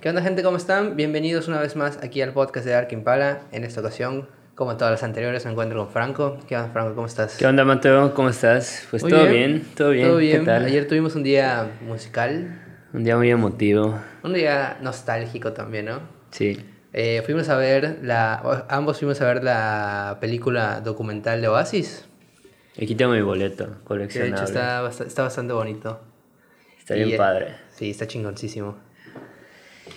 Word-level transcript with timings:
¿Qué 0.00 0.08
onda 0.08 0.22
gente? 0.22 0.42
¿Cómo 0.42 0.56
están? 0.56 0.96
Bienvenidos 0.96 1.48
una 1.48 1.60
vez 1.60 1.76
más 1.76 1.98
aquí 2.02 2.22
al 2.22 2.32
podcast 2.32 2.64
de 2.66 2.72
Dark 2.72 2.88
Impala. 2.92 3.42
En 3.52 3.64
esta 3.64 3.80
ocasión, 3.80 4.28
como 4.54 4.76
todas 4.76 4.92
las 4.92 5.02
anteriores, 5.02 5.44
me 5.44 5.50
encuentro 5.52 5.78
con 5.84 5.92
Franco. 5.92 6.38
¿Qué 6.48 6.56
onda 6.56 6.70
Franco? 6.72 6.94
¿Cómo 6.94 7.06
estás? 7.06 7.36
¿Qué 7.36 7.46
onda 7.46 7.64
Mateo? 7.64 8.14
¿Cómo 8.14 8.30
estás? 8.30 8.86
Pues 8.90 9.02
Muy 9.02 9.12
todo 9.12 9.26
bien. 9.26 9.64
todo 9.76 9.90
bien. 9.90 10.08
Todo 10.08 10.16
bien. 10.16 10.40
¿Qué 10.40 10.46
tal? 10.46 10.64
Ayer 10.64 10.88
tuvimos 10.88 11.14
un 11.16 11.22
día 11.22 11.70
musical, 11.82 12.62
Un 12.94 13.04
día 13.04 13.16
muy 13.16 13.30
emotivo. 13.30 13.98
un 14.22 14.32
día 14.32 14.78
nostálgico 14.80 15.52
también, 15.52 15.86
¿no? 15.86 16.00
Sí. 16.30 16.64
Eh, 16.92 17.22
fuimos 17.26 17.48
a 17.50 17.56
ver 17.56 17.98
la... 18.02 18.66
Ambos 18.68 18.98
fuimos 18.98 19.20
a 19.20 19.26
ver 19.26 19.44
la 19.44 20.16
película 20.20 20.80
documental 20.80 21.40
de 21.42 21.48
Oasis. 21.48 22.06
Aquí 22.80 22.94
tengo 22.94 23.12
mi 23.12 23.20
boleto 23.20 23.64
Que 23.66 23.70
de 23.70 23.84
coleccionable. 23.84 24.34
hecho 24.36 24.44
está, 24.44 25.04
está 25.04 25.22
bastante 25.24 25.52
bonito. 25.52 26.00
Está 26.78 26.94
bien 26.94 27.10
eh, 27.10 27.16
padre. 27.18 27.54
Sí, 27.74 27.90
está 27.90 28.06
chingoncísimo. 28.06 28.89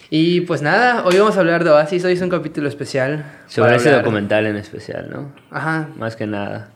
Y 0.09 0.41
pues 0.41 0.61
nada, 0.61 1.03
hoy 1.05 1.17
vamos 1.17 1.37
a 1.37 1.39
hablar 1.39 1.63
de 1.63 1.71
Oasis. 1.71 2.03
Hoy 2.05 2.13
es 2.13 2.21
un 2.21 2.29
capítulo 2.29 2.67
especial. 2.67 3.25
Sobre 3.47 3.75
ese 3.75 3.89
hablar- 3.89 4.03
documental 4.03 4.45
en 4.45 4.57
especial, 4.57 5.09
¿no? 5.09 5.33
Ajá. 5.49 5.89
Más 5.97 6.15
que 6.15 6.27
nada. 6.27 6.71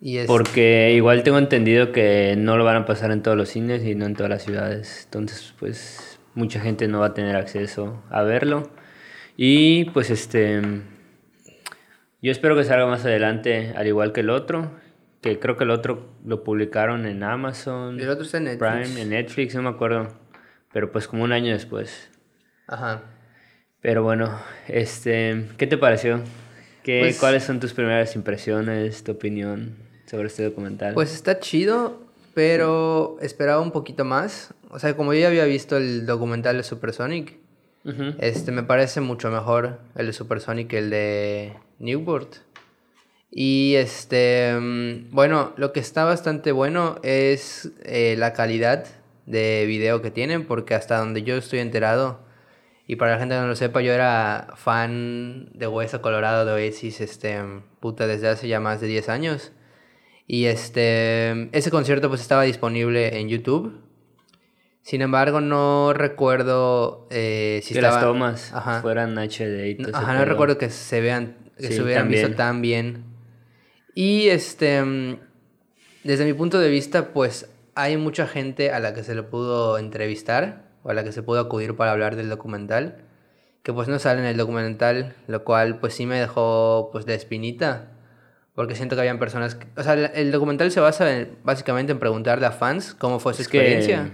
Y. 0.00 0.18
Porque 0.26 0.92
igual 0.94 1.22
tengo 1.22 1.38
entendido 1.38 1.92
que 1.92 2.34
no 2.36 2.56
lo 2.56 2.64
van 2.64 2.76
a 2.76 2.86
pasar 2.86 3.10
en 3.12 3.22
todos 3.22 3.36
los 3.36 3.48
cines 3.48 3.84
y 3.84 3.94
no 3.94 4.06
en 4.06 4.14
todas 4.14 4.30
las 4.30 4.42
ciudades. 4.42 5.02
Entonces, 5.04 5.54
pues 5.58 6.18
mucha 6.34 6.60
gente 6.60 6.88
no 6.88 7.00
va 7.00 7.06
a 7.06 7.14
tener 7.14 7.36
acceso 7.36 8.02
a 8.10 8.22
verlo. 8.22 8.70
Y 9.36 9.84
pues 9.90 10.10
este... 10.10 10.60
Yo 12.20 12.32
espero 12.32 12.56
que 12.56 12.64
salga 12.64 12.86
más 12.86 13.04
adelante, 13.04 13.72
al 13.76 13.86
igual 13.86 14.12
que 14.12 14.20
el 14.20 14.30
otro. 14.30 14.72
Que 15.20 15.38
creo 15.38 15.56
que 15.56 15.64
el 15.64 15.70
otro 15.70 16.12
lo 16.24 16.42
publicaron 16.44 17.06
en 17.06 17.22
Amazon. 17.22 17.98
El 18.00 18.08
otro 18.08 18.24
está 18.24 18.38
en 18.38 18.44
Netflix. 18.44 18.72
Prime, 18.88 19.02
en 19.02 19.08
Netflix, 19.10 19.54
no 19.54 19.62
me 19.62 19.68
acuerdo. 19.68 20.08
Pero 20.72 20.90
pues 20.92 21.06
como 21.08 21.24
un 21.24 21.32
año 21.32 21.52
después. 21.52 22.10
Ajá. 22.68 23.02
Pero 23.80 24.02
bueno, 24.02 24.38
este, 24.68 25.46
¿qué 25.56 25.66
te 25.66 25.78
pareció? 25.78 26.20
¿Qué, 26.82 27.00
Pues- 27.00 27.18
¿Cuáles 27.18 27.44
son 27.44 27.58
tus 27.60 27.72
primeras 27.72 28.14
impresiones, 28.14 29.02
tu 29.02 29.12
opinión 29.12 29.76
sobre 30.06 30.28
este 30.28 30.44
documental? 30.44 30.94
Pues 30.94 31.14
está 31.14 31.40
chido, 31.40 32.00
pero 32.34 33.16
esperaba 33.20 33.60
un 33.60 33.72
poquito 33.72 34.04
más. 34.04 34.54
O 34.70 34.78
sea, 34.78 34.94
como 34.96 35.14
yo 35.14 35.20
ya 35.20 35.28
había 35.28 35.44
visto 35.44 35.76
el 35.76 36.06
documental 36.06 36.56
de 36.56 36.62
Supersonic, 36.62 37.36
Ujú. 37.84 38.14
este 38.18 38.52
me 38.52 38.62
parece 38.62 39.00
mucho 39.00 39.30
mejor 39.30 39.78
el 39.96 40.06
de 40.06 40.12
Supersonic 40.12 40.68
que 40.68 40.78
el 40.78 40.90
de 40.90 41.52
Newport. 41.78 42.36
Y 43.30 43.74
este, 43.76 44.54
mm, 44.58 45.10
bueno, 45.14 45.52
lo 45.56 45.72
que 45.72 45.80
está 45.80 46.04
bastante 46.04 46.52
bueno 46.52 46.98
es 47.02 47.70
eh, 47.84 48.14
la 48.18 48.32
calidad 48.32 48.86
de 49.26 49.64
video 49.66 50.00
que 50.02 50.10
tienen, 50.10 50.46
porque 50.46 50.74
hasta 50.74 50.98
donde 50.98 51.22
yo 51.22 51.36
estoy 51.36 51.58
enterado, 51.60 52.20
y 52.90 52.96
para 52.96 53.12
la 53.12 53.18
gente 53.18 53.34
que 53.34 53.40
no 53.42 53.46
lo 53.48 53.54
sepa, 53.54 53.82
yo 53.82 53.92
era 53.92 54.48
fan 54.56 55.50
de 55.52 55.66
Hueso 55.66 56.00
Colorado 56.00 56.46
de 56.46 56.52
Oasis, 56.52 57.02
este, 57.02 57.38
puta, 57.80 58.06
desde 58.06 58.28
hace 58.28 58.48
ya 58.48 58.60
más 58.60 58.80
de 58.80 58.86
10 58.86 59.10
años. 59.10 59.52
Y 60.26 60.46
este, 60.46 61.54
ese 61.56 61.70
concierto 61.70 62.08
pues 62.08 62.22
estaba 62.22 62.44
disponible 62.44 63.20
en 63.20 63.28
YouTube. 63.28 63.78
Sin 64.80 65.02
embargo, 65.02 65.42
no 65.42 65.92
recuerdo 65.92 67.06
eh, 67.10 67.60
si 67.62 67.74
que 67.74 67.80
estaba... 67.80 67.96
las 67.96 68.04
tomas 68.04 68.52
Ajá. 68.54 68.80
fueran 68.80 69.18
HD 69.18 69.66
y 69.68 69.74
todo 69.76 69.94
Ajá, 69.94 70.14
no 70.14 70.24
recuerdo 70.24 70.56
que 70.56 70.70
se 70.70 71.02
vean, 71.02 71.36
que 71.58 71.66
Sí, 71.66 71.74
se 71.74 71.82
hubieran 71.82 72.04
también. 72.04 72.22
visto 72.24 72.36
tan 72.38 72.62
bien. 72.62 73.04
Y 73.94 74.28
este, 74.28 75.18
desde 76.04 76.24
mi 76.24 76.32
punto 76.32 76.58
de 76.58 76.70
vista, 76.70 77.12
pues 77.12 77.50
hay 77.74 77.98
mucha 77.98 78.26
gente 78.26 78.70
a 78.70 78.80
la 78.80 78.94
que 78.94 79.04
se 79.04 79.14
le 79.14 79.24
pudo 79.24 79.76
entrevistar 79.76 80.67
o 80.88 80.90
a 80.90 80.94
la 80.94 81.04
que 81.04 81.12
se 81.12 81.22
pudo 81.22 81.38
acudir 81.40 81.76
para 81.76 81.92
hablar 81.92 82.16
del 82.16 82.30
documental, 82.30 82.96
que 83.62 83.74
pues 83.74 83.88
no 83.88 83.98
sale 83.98 84.20
en 84.20 84.26
el 84.26 84.38
documental, 84.38 85.12
lo 85.26 85.44
cual 85.44 85.78
pues 85.80 85.92
sí 85.92 86.06
me 86.06 86.18
dejó 86.18 86.88
pues 86.90 87.04
de 87.04 87.14
espinita, 87.14 87.90
porque 88.54 88.74
siento 88.74 88.96
que 88.96 89.00
habían 89.00 89.18
personas, 89.18 89.54
que- 89.54 89.66
o 89.78 89.82
sea, 89.82 89.92
el, 89.92 90.32
documental 90.32 90.70
se 90.70 90.80
basa 90.80 91.14
en- 91.14 91.36
básicamente 91.44 91.92
en 91.92 91.98
preguntarle 91.98 92.46
a 92.46 92.52
fans 92.52 92.94
cómo 92.94 93.20
fue 93.20 93.34
su 93.34 93.42
Es 93.42 93.48
experiencia. 93.48 94.10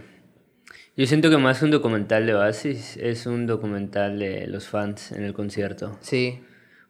yo 0.96 1.06
siento 1.06 1.30
que 1.30 1.36
más 1.38 1.60
que 1.60 1.64
un 1.66 1.70
documental 1.70 2.26
de 2.26 2.34
Oasis, 2.34 2.96
es 2.96 3.26
un 3.26 3.46
documental 3.46 4.18
de 4.18 4.48
los 4.48 4.66
fans 4.68 5.12
en 5.12 5.22
el 5.22 5.32
concierto. 5.32 5.96
Sí, 6.00 6.40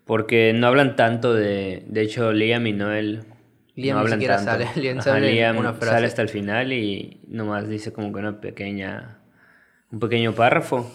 Porque 0.06 0.52
no 0.54 0.66
hablan 0.66 0.96
tanto 0.96 1.34
de... 1.34 1.84
De 1.86 2.00
hecho, 2.02 2.32
Liam 2.32 2.66
y 2.66 2.72
Noel 2.72 3.24
Liam 3.74 3.96
no 3.96 4.02
ni 4.04 4.06
hablan 4.06 4.18
siquiera 4.20 4.36
tanto. 4.36 4.50
sale, 4.50 4.68
Liam 4.80 4.98
Ajá, 4.98 5.10
sale 5.10 5.32
Liam 5.32 5.56
una 5.58 5.72
frase. 5.74 5.92
sale 5.94 6.06
hasta 6.06 6.22
el 6.22 6.28
final 6.28 6.72
y 6.72 7.20
nomás 7.28 7.68
dice 7.68 7.92
como 7.92 8.12
que 8.12 8.18
una 8.20 8.40
pequeña... 8.40 9.18
Un 9.94 10.00
pequeño 10.00 10.34
párrafo. 10.34 10.90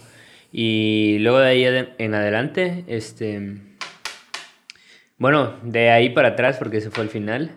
Y 0.51 1.19
luego 1.19 1.39
de 1.39 1.47
ahí 1.47 1.87
en 1.97 2.13
adelante, 2.13 2.83
este... 2.87 3.61
Bueno, 5.17 5.55
de 5.63 5.89
ahí 5.89 6.09
para 6.09 6.29
atrás, 6.29 6.57
porque 6.57 6.77
ese 6.77 6.91
fue 6.91 7.05
el 7.05 7.09
final, 7.09 7.51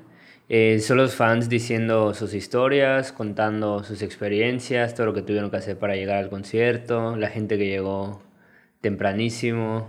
eh, 0.48 0.78
son 0.81 0.98
los 0.98 1.16
fans 1.16 1.48
diciendo 1.48 2.14
sus 2.14 2.34
historias, 2.34 3.10
contando 3.10 3.82
sus 3.82 4.02
experiencias, 4.02 4.94
todo 4.94 5.06
lo 5.06 5.14
que 5.14 5.22
tuvieron 5.22 5.50
que 5.50 5.56
hacer 5.56 5.78
para 5.78 5.97
llegar 5.97 6.19
al 6.19 6.28
concierto, 6.28 7.16
la 7.16 7.28
gente 7.28 7.58
que 7.58 7.66
llegó 7.66 8.22
tempranísimo, 8.81 9.88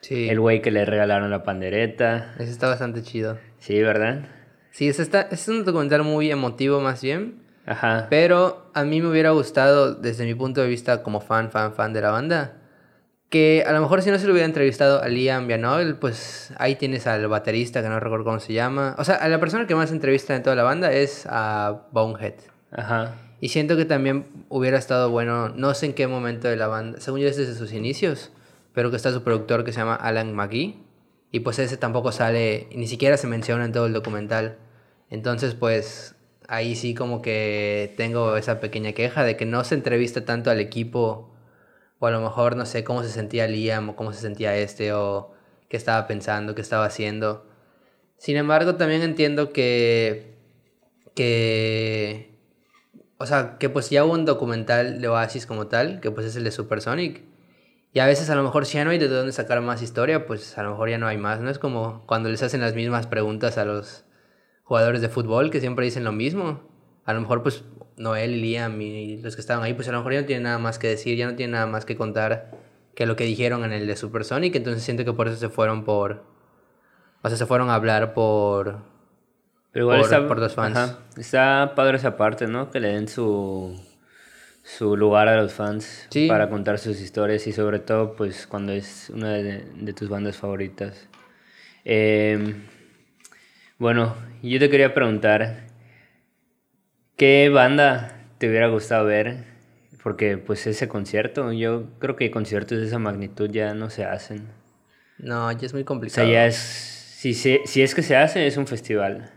sí, 0.00 0.28
el 0.28 0.38
güey 0.38 0.62
que 0.62 0.70
le 0.70 0.84
regalaron 0.84 1.30
la 1.30 1.42
pandereta. 1.42 2.34
ese 2.38 2.50
está 2.50 2.68
bastante 2.68 3.02
chido. 3.02 3.38
Sí, 3.58 3.80
¿verdad? 3.80 4.28
Sí, 4.70 4.88
es, 4.88 5.00
está, 5.00 5.22
es 5.30 5.48
un 5.48 5.64
documental 5.64 6.04
muy 6.04 6.30
emotivo 6.30 6.80
más 6.80 7.02
bien, 7.02 7.42
Ajá. 7.70 8.08
pero 8.10 8.66
a 8.74 8.82
mí 8.82 9.00
me 9.00 9.08
hubiera 9.08 9.30
gustado, 9.30 9.94
desde 9.94 10.24
mi 10.24 10.34
punto 10.34 10.60
de 10.60 10.66
vista 10.66 11.04
como 11.04 11.20
fan, 11.20 11.50
fan, 11.50 11.72
fan 11.72 11.92
de 11.92 12.00
la 12.00 12.10
banda, 12.10 12.56
que 13.28 13.62
a 13.64 13.72
lo 13.72 13.80
mejor 13.80 14.02
si 14.02 14.10
no 14.10 14.18
se 14.18 14.26
le 14.26 14.32
hubiera 14.32 14.46
entrevistado 14.46 15.00
a 15.00 15.06
Liam 15.06 15.48
y 15.48 15.52
a 15.52 15.58
Noel, 15.58 15.94
pues 15.94 16.52
ahí 16.58 16.74
tienes 16.74 17.06
al 17.06 17.28
baterista, 17.28 17.80
que 17.80 17.88
no 17.88 18.00
recuerdo 18.00 18.24
cómo 18.24 18.40
se 18.40 18.52
llama. 18.52 18.96
O 18.98 19.04
sea, 19.04 19.14
a 19.14 19.28
la 19.28 19.38
persona 19.38 19.68
que 19.68 19.76
más 19.76 19.92
entrevista 19.92 20.34
en 20.34 20.42
toda 20.42 20.56
la 20.56 20.64
banda 20.64 20.92
es 20.92 21.26
a 21.30 21.86
Bonehead. 21.92 22.34
Ajá. 22.72 23.14
Y 23.40 23.50
siento 23.50 23.76
que 23.76 23.84
también 23.84 24.26
hubiera 24.48 24.76
estado 24.76 25.10
bueno, 25.10 25.48
no 25.50 25.72
sé 25.74 25.86
en 25.86 25.94
qué 25.94 26.08
momento 26.08 26.48
de 26.48 26.56
la 26.56 26.66
banda, 26.66 27.00
según 27.00 27.20
yo 27.20 27.28
es 27.28 27.36
desde 27.36 27.54
sus 27.54 27.72
inicios, 27.72 28.32
pero 28.74 28.90
que 28.90 28.96
está 28.96 29.12
su 29.12 29.22
productor 29.22 29.64
que 29.64 29.72
se 29.72 29.78
llama 29.78 29.94
Alan 29.94 30.34
McGee, 30.34 30.82
y 31.30 31.40
pues 31.40 31.60
ese 31.60 31.76
tampoco 31.76 32.10
sale, 32.10 32.68
ni 32.74 32.88
siquiera 32.88 33.16
se 33.16 33.28
menciona 33.28 33.64
en 33.64 33.72
todo 33.72 33.86
el 33.86 33.92
documental. 33.92 34.58
Entonces 35.08 35.54
pues 35.54 36.16
ahí 36.50 36.74
sí 36.74 36.94
como 36.94 37.22
que 37.22 37.94
tengo 37.96 38.36
esa 38.36 38.60
pequeña 38.60 38.92
queja 38.92 39.24
de 39.24 39.36
que 39.36 39.46
no 39.46 39.64
se 39.64 39.76
entrevista 39.76 40.24
tanto 40.24 40.50
al 40.50 40.60
equipo, 40.60 41.32
o 42.00 42.06
a 42.06 42.10
lo 42.10 42.20
mejor 42.20 42.56
no 42.56 42.66
sé 42.66 42.84
cómo 42.84 43.02
se 43.04 43.10
sentía 43.10 43.46
Liam, 43.46 43.90
o 43.90 43.96
cómo 43.96 44.12
se 44.12 44.20
sentía 44.20 44.56
este, 44.56 44.92
o 44.92 45.32
qué 45.68 45.76
estaba 45.76 46.06
pensando, 46.08 46.54
qué 46.56 46.60
estaba 46.62 46.84
haciendo. 46.86 47.46
Sin 48.18 48.36
embargo, 48.36 48.74
también 48.74 49.02
entiendo 49.02 49.52
que, 49.52 50.34
que 51.14 52.30
o 53.18 53.26
sea, 53.26 53.58
que 53.58 53.68
pues 53.68 53.90
ya 53.90 54.04
hubo 54.04 54.14
un 54.14 54.24
documental 54.24 55.00
de 55.00 55.08
Oasis 55.08 55.46
como 55.46 55.68
tal, 55.68 56.00
que 56.00 56.10
pues 56.10 56.26
es 56.26 56.36
el 56.36 56.44
de 56.44 56.50
Supersonic. 56.50 57.22
Y 57.92 58.00
a 58.00 58.06
veces 58.06 58.30
a 58.30 58.34
lo 58.34 58.42
mejor 58.42 58.66
si 58.66 58.78
ya 58.78 58.84
no 58.84 58.90
hay 58.90 58.98
de 58.98 59.08
dónde 59.08 59.32
sacar 59.32 59.60
más 59.60 59.82
historia, 59.82 60.26
pues 60.26 60.58
a 60.58 60.62
lo 60.62 60.70
mejor 60.70 60.90
ya 60.90 60.98
no 60.98 61.06
hay 61.06 61.18
más. 61.18 61.40
No 61.40 61.50
es 61.50 61.58
como 61.58 62.04
cuando 62.06 62.28
les 62.28 62.42
hacen 62.42 62.60
las 62.60 62.74
mismas 62.74 63.06
preguntas 63.06 63.58
a 63.58 63.64
los 63.64 64.04
jugadores 64.70 65.00
de 65.00 65.08
fútbol 65.08 65.50
que 65.50 65.58
siempre 65.58 65.84
dicen 65.84 66.04
lo 66.04 66.12
mismo. 66.12 66.60
A 67.04 67.12
lo 67.12 67.20
mejor 67.20 67.42
pues 67.42 67.64
Noel 67.96 68.40
Liam 68.40 68.80
y 68.80 69.16
los 69.16 69.34
que 69.34 69.40
estaban 69.40 69.64
ahí, 69.64 69.74
pues 69.74 69.88
a 69.88 69.90
lo 69.90 69.98
mejor 69.98 70.12
ya 70.12 70.20
no 70.20 70.26
tienen 70.28 70.44
nada 70.44 70.58
más 70.58 70.78
que 70.78 70.86
decir, 70.86 71.16
ya 71.18 71.26
no 71.28 71.34
tienen 71.34 71.52
nada 71.54 71.66
más 71.66 71.84
que 71.84 71.96
contar 71.96 72.52
que 72.94 73.04
lo 73.04 73.16
que 73.16 73.24
dijeron 73.24 73.64
en 73.64 73.72
el 73.72 73.88
de 73.88 73.96
Supersonic. 73.96 74.54
Entonces 74.54 74.84
siento 74.84 75.04
que 75.04 75.12
por 75.12 75.26
eso 75.26 75.36
se 75.38 75.48
fueron 75.48 75.82
por... 75.84 76.22
O 77.22 77.28
sea, 77.28 77.36
se 77.36 77.46
fueron 77.46 77.68
a 77.68 77.74
hablar 77.74 78.14
por... 78.14 78.78
Pero 79.72 79.86
igual 79.86 79.98
por- 80.02 80.04
está, 80.04 80.28
por 80.28 80.38
los 80.38 80.54
fans. 80.54 80.76
ajá, 80.76 80.98
está 81.16 81.72
padre 81.74 81.96
esa 81.96 82.16
parte, 82.16 82.46
¿no? 82.46 82.70
Que 82.70 82.78
le 82.78 82.88
den 82.92 83.08
su, 83.08 83.76
su 84.62 84.96
lugar 84.96 85.26
a 85.26 85.42
los 85.42 85.52
fans 85.52 86.06
Sí. 86.10 86.28
para 86.28 86.48
contar 86.48 86.78
sus 86.78 87.00
historias 87.00 87.44
y 87.48 87.52
sobre 87.52 87.80
todo, 87.80 88.12
pues, 88.14 88.46
cuando 88.46 88.70
es 88.72 89.10
una 89.10 89.30
de, 89.32 89.64
de 89.74 89.92
tus 89.94 90.08
bandas 90.08 90.36
favoritas. 90.36 91.08
Eh, 91.84 92.54
bueno, 93.80 94.14
yo 94.42 94.58
te 94.60 94.70
quería 94.70 94.94
preguntar, 94.94 95.66
¿qué 97.16 97.48
banda 97.50 98.16
te 98.38 98.48
hubiera 98.48 98.66
gustado 98.68 99.04
ver? 99.06 99.44
Porque, 100.02 100.38
pues, 100.38 100.66
ese 100.66 100.88
concierto, 100.88 101.52
yo 101.52 101.90
creo 102.00 102.16
que 102.16 102.30
conciertos 102.32 102.78
de 102.78 102.86
esa 102.86 102.98
magnitud 102.98 103.48
ya 103.50 103.74
no 103.74 103.90
se 103.90 104.04
hacen. 104.04 104.48
No, 105.18 105.52
ya 105.52 105.66
es 105.66 105.72
muy 105.72 105.82
O 105.82 105.84
complicado. 105.84 106.26
sea, 106.26 106.32
ya 106.32 106.46
es, 106.46 106.56
si, 106.56 107.34
se- 107.34 107.62
si 107.66 107.82
es 107.82 107.94
que 107.94 108.02
se 108.02 108.16
hace, 108.16 108.46
es 108.46 108.56
un 108.56 108.66
festival. 108.66 109.30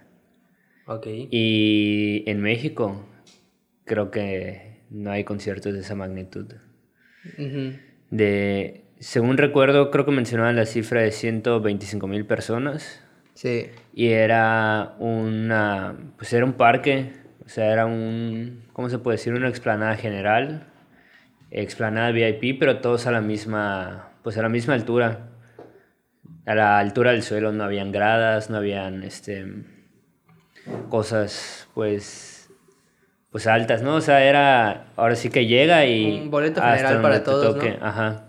Ok. 0.85 1.07
Y 1.29 2.23
en 2.27 2.41
México 2.41 3.05
creo 3.85 4.11
que 4.11 4.81
no 4.89 5.11
hay 5.11 5.23
conciertos 5.23 5.73
de 5.73 5.79
esa 5.81 5.95
magnitud. 5.95 6.47
De, 8.09 8.83
según 8.99 9.37
recuerdo, 9.37 9.91
creo 9.91 10.05
que 10.05 10.11
mencionaban 10.11 10.55
la 10.55 10.65
cifra 10.65 11.01
de 11.01 11.11
125 11.11 12.07
mil 12.07 12.25
personas. 12.25 13.01
Sí. 13.33 13.71
Y 13.93 14.09
era 14.09 14.95
una, 14.99 15.95
pues 16.17 16.31
era 16.33 16.45
un 16.45 16.53
parque, 16.53 17.13
o 17.45 17.49
sea, 17.49 17.71
era 17.71 17.85
un, 17.85 18.63
¿cómo 18.73 18.89
se 18.89 18.99
puede 18.99 19.17
decir? 19.17 19.33
Una 19.33 19.49
explanada 19.49 19.95
general 19.95 20.67
explanada 21.53 22.11
VIP, 22.11 22.59
pero 22.59 22.79
todos 22.79 23.05
a 23.05 23.11
la 23.11 23.21
misma, 23.21 24.09
pues 24.23 24.37
a 24.37 24.41
la 24.41 24.49
misma 24.49 24.73
altura. 24.73 25.29
A 26.45 26.55
la 26.55 26.79
altura 26.79 27.11
del 27.11 27.23
suelo 27.23 27.53
no 27.53 27.63
habían 27.63 27.91
gradas, 27.91 28.49
no 28.49 28.57
habían 28.57 29.03
este, 29.03 29.45
cosas, 30.89 31.69
pues, 31.73 32.49
pues 33.31 33.47
altas, 33.47 33.81
¿no? 33.81 33.95
O 33.95 34.01
sea, 34.01 34.23
era, 34.23 34.87
ahora 34.97 35.15
sí 35.15 35.29
que 35.29 35.45
llega 35.45 35.85
y... 35.85 36.21
Un 36.21 36.31
boleto 36.31 36.61
general 36.61 37.01
para 37.01 37.23
todos, 37.23 37.55
¿no? 37.55 37.63
Ajá. 37.81 38.25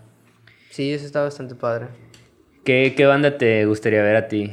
Sí, 0.71 0.93
eso 0.93 1.07
está 1.07 1.23
bastante 1.23 1.55
padre. 1.55 1.87
¿Qué, 2.65 2.95
¿Qué 2.97 3.07
banda 3.07 3.37
te 3.37 3.65
gustaría 3.65 4.03
ver 4.03 4.17
a 4.17 4.29
ti? 4.29 4.53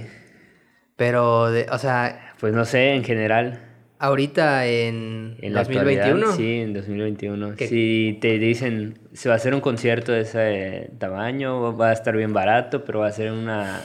Pero, 1.02 1.50
de, 1.50 1.66
o 1.72 1.80
sea... 1.80 2.36
Pues 2.40 2.54
no 2.54 2.64
sé, 2.64 2.94
en 2.94 3.04
general. 3.04 3.60
Ahorita 3.98 4.68
en, 4.68 5.36
en 5.42 5.52
2021. 5.52 6.34
Sí, 6.34 6.60
en 6.60 6.74
2021. 6.76 7.56
Si 7.58 8.20
te 8.22 8.38
dicen, 8.38 9.00
se 9.12 9.28
va 9.28 9.34
a 9.34 9.38
hacer 9.38 9.56
un 9.56 9.62
concierto 9.62 10.12
de 10.12 10.22
ese 10.22 10.92
tamaño, 11.00 11.76
va 11.76 11.90
a 11.90 11.94
estar 11.94 12.16
bien 12.16 12.34
barato, 12.34 12.86
pero 12.86 13.00
va 13.00 13.08
a 13.08 13.12
ser 13.12 13.32
una, 13.32 13.82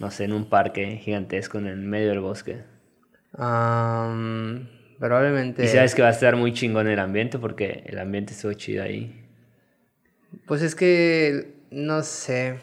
no 0.00 0.10
sé, 0.10 0.24
en 0.24 0.32
un 0.32 0.46
parque 0.46 0.96
gigantesco 0.96 1.58
en 1.58 1.68
el 1.68 1.76
medio 1.76 2.08
del 2.08 2.18
bosque. 2.18 2.64
probablemente. 4.98 5.64
Y 5.64 5.68
sabes 5.68 5.94
que 5.94 6.02
va 6.02 6.08
a 6.08 6.10
estar 6.10 6.34
muy 6.34 6.52
chingón 6.52 6.88
el 6.88 6.98
ambiente 6.98 7.38
porque 7.38 7.84
el 7.86 8.00
ambiente 8.00 8.32
estuvo 8.32 8.52
chido 8.54 8.82
ahí. 8.82 9.24
Pues 10.46 10.62
es 10.62 10.74
que, 10.74 11.54
no 11.70 12.02
sé. 12.02 12.56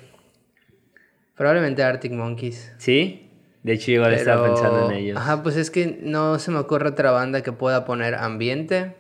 Probablemente 1.38 1.84
Arctic 1.84 2.12
Monkeys. 2.12 2.74
¿Sí? 2.80 3.24
De 3.68 3.74
hecho, 3.74 3.92
igual 3.92 4.14
estaba 4.14 4.48
pensando 4.48 4.90
en 4.90 4.98
ellos. 4.98 5.18
Ajá, 5.18 5.44
pues 5.44 5.58
es 5.58 5.70
que 5.70 6.00
no 6.02 6.40
se 6.40 6.52
me 6.52 6.58
ocurre 6.58 6.88
otra 6.88 7.12
banda 7.12 7.42
que 7.44 7.52
pueda 7.52 7.84
poner 7.84 8.16
ambiente, 8.16 8.96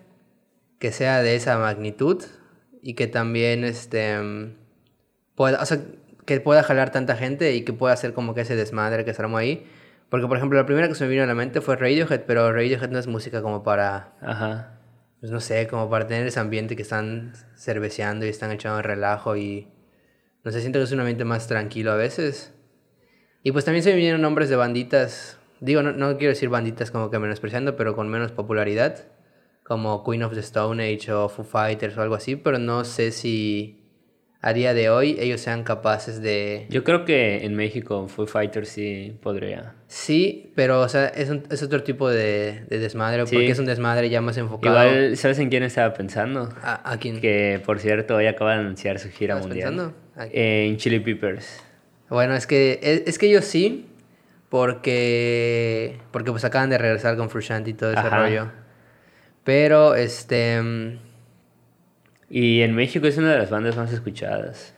que 0.77 0.91
sea 0.91 1.21
de 1.21 1.37
esa 1.37 1.57
magnitud 1.57 2.21
y 2.81 2.95
que 2.95 3.07
también 3.07 3.63
este 3.63 4.17
pueda, 5.35 5.61
o 5.61 5.65
sea, 5.65 5.79
que 6.25 6.41
pueda 6.41 6.63
jalar 6.63 6.91
tanta 6.91 7.15
gente 7.15 7.55
y 7.55 7.61
que 7.61 7.71
pueda 7.71 7.93
hacer 7.93 8.11
como 8.11 8.33
que 8.33 8.41
ese 8.41 8.57
desmadre 8.57 9.05
que 9.05 9.13
se 9.13 9.21
armó 9.21 9.37
ahí. 9.37 9.65
Porque, 10.09 10.27
por 10.27 10.35
ejemplo, 10.35 10.59
la 10.59 10.65
primera 10.65 10.89
que 10.89 10.95
se 10.95 11.05
me 11.05 11.11
vino 11.11 11.23
a 11.23 11.27
la 11.27 11.33
mente 11.33 11.61
fue 11.61 11.77
Radiohead, 11.77 12.23
pero 12.27 12.51
Radiohead 12.51 12.89
no 12.89 12.99
es 12.99 13.07
música 13.07 13.41
como 13.41 13.63
para. 13.63 14.15
Ajá. 14.19 14.81
Pues 15.21 15.31
no 15.31 15.39
sé, 15.39 15.65
como 15.69 15.89
para 15.89 16.07
tener 16.07 16.27
ese 16.27 16.41
ambiente 16.41 16.75
que 16.75 16.81
están 16.81 17.35
cerveceando 17.55 18.25
y 18.25 18.29
están 18.29 18.51
echando 18.51 18.81
relajo 18.81 19.37
y. 19.37 19.69
No 20.43 20.51
sé, 20.51 20.59
siento 20.59 20.79
que 20.79 20.83
es 20.83 20.91
un 20.91 20.99
ambiente 20.99 21.23
más 21.23 21.47
tranquilo 21.47 21.93
a 21.93 21.95
veces. 21.95 22.53
Y 23.43 23.51
pues 23.51 23.65
también 23.65 23.83
se 23.83 23.91
me 23.91 23.95
vinieron 23.95 24.21
nombres 24.21 24.49
de 24.49 24.55
banditas, 24.55 25.39
digo, 25.59 25.81
no, 25.81 25.93
no 25.93 26.17
quiero 26.17 26.33
decir 26.33 26.49
banditas 26.49 26.91
como 26.91 27.09
que 27.09 27.19
menospreciando, 27.19 27.75
pero 27.75 27.95
con 27.95 28.09
menos 28.09 28.31
popularidad, 28.31 29.05
como 29.63 30.03
Queen 30.03 30.23
of 30.23 30.33
the 30.33 30.39
Stone 30.39 30.83
Age 30.83 31.11
o 31.11 31.29
Foo 31.29 31.45
Fighters 31.45 31.97
o 31.97 32.01
algo 32.01 32.15
así, 32.15 32.35
pero 32.35 32.57
no 32.59 32.83
sé 32.83 33.11
si 33.11 33.83
a 34.39 34.53
día 34.53 34.73
de 34.73 34.89
hoy 34.89 35.17
ellos 35.19 35.41
sean 35.41 35.63
capaces 35.63 36.21
de... 36.21 36.67
Yo 36.69 36.83
creo 36.83 37.05
que 37.05 37.43
en 37.43 37.55
México 37.55 38.07
Foo 38.07 38.27
Fighters 38.27 38.69
sí 38.69 39.17
podría. 39.21 39.75
Sí, 39.87 40.51
pero 40.55 40.81
o 40.81 40.89
sea, 40.89 41.07
es, 41.07 41.29
un, 41.29 41.43
es 41.49 41.63
otro 41.63 41.83
tipo 41.83 42.09
de, 42.09 42.65
de 42.69 42.79
desmadre, 42.79 43.23
porque 43.23 43.49
es 43.49 43.59
un 43.59 43.65
desmadre 43.65 44.09
ya 44.09 44.21
más 44.21 44.37
enfocado. 44.37 44.75
Igual, 44.75 45.17
¿sabes 45.17 45.39
en 45.39 45.49
quién 45.49 45.63
estaba 45.63 45.93
pensando? 45.93 46.49
¿A, 46.61 46.91
a 46.91 46.97
quién? 46.97 47.19
Que, 47.19 47.61
por 47.65 47.79
cierto, 47.79 48.15
hoy 48.15 48.27
acaba 48.27 48.53
de 48.53 48.59
anunciar 48.59 48.99
su 48.99 49.09
gira 49.09 49.37
mundial. 49.37 49.69
pensando? 49.69 49.93
En 50.31 50.77
Chili 50.77 50.99
Peppers. 50.99 51.63
Bueno, 52.09 52.35
es 52.35 52.47
que, 52.47 53.03
es, 53.05 53.17
que 53.17 53.27
ellos 53.27 53.45
sí, 53.45 53.87
porque, 54.49 55.99
porque 56.11 56.31
pues 56.31 56.45
acaban 56.45 56.69
de 56.69 56.77
regresar 56.77 57.17
con 57.17 57.29
Frusciante 57.29 57.71
y 57.71 57.73
todo 57.73 57.91
ese 57.91 58.09
rollo. 58.09 58.51
Pero, 59.43 59.95
este... 59.95 60.99
Y 62.29 62.61
en 62.61 62.75
México 62.75 63.07
es 63.07 63.17
una 63.17 63.31
de 63.31 63.37
las 63.39 63.49
bandas 63.49 63.77
más 63.77 63.91
escuchadas. 63.91 64.73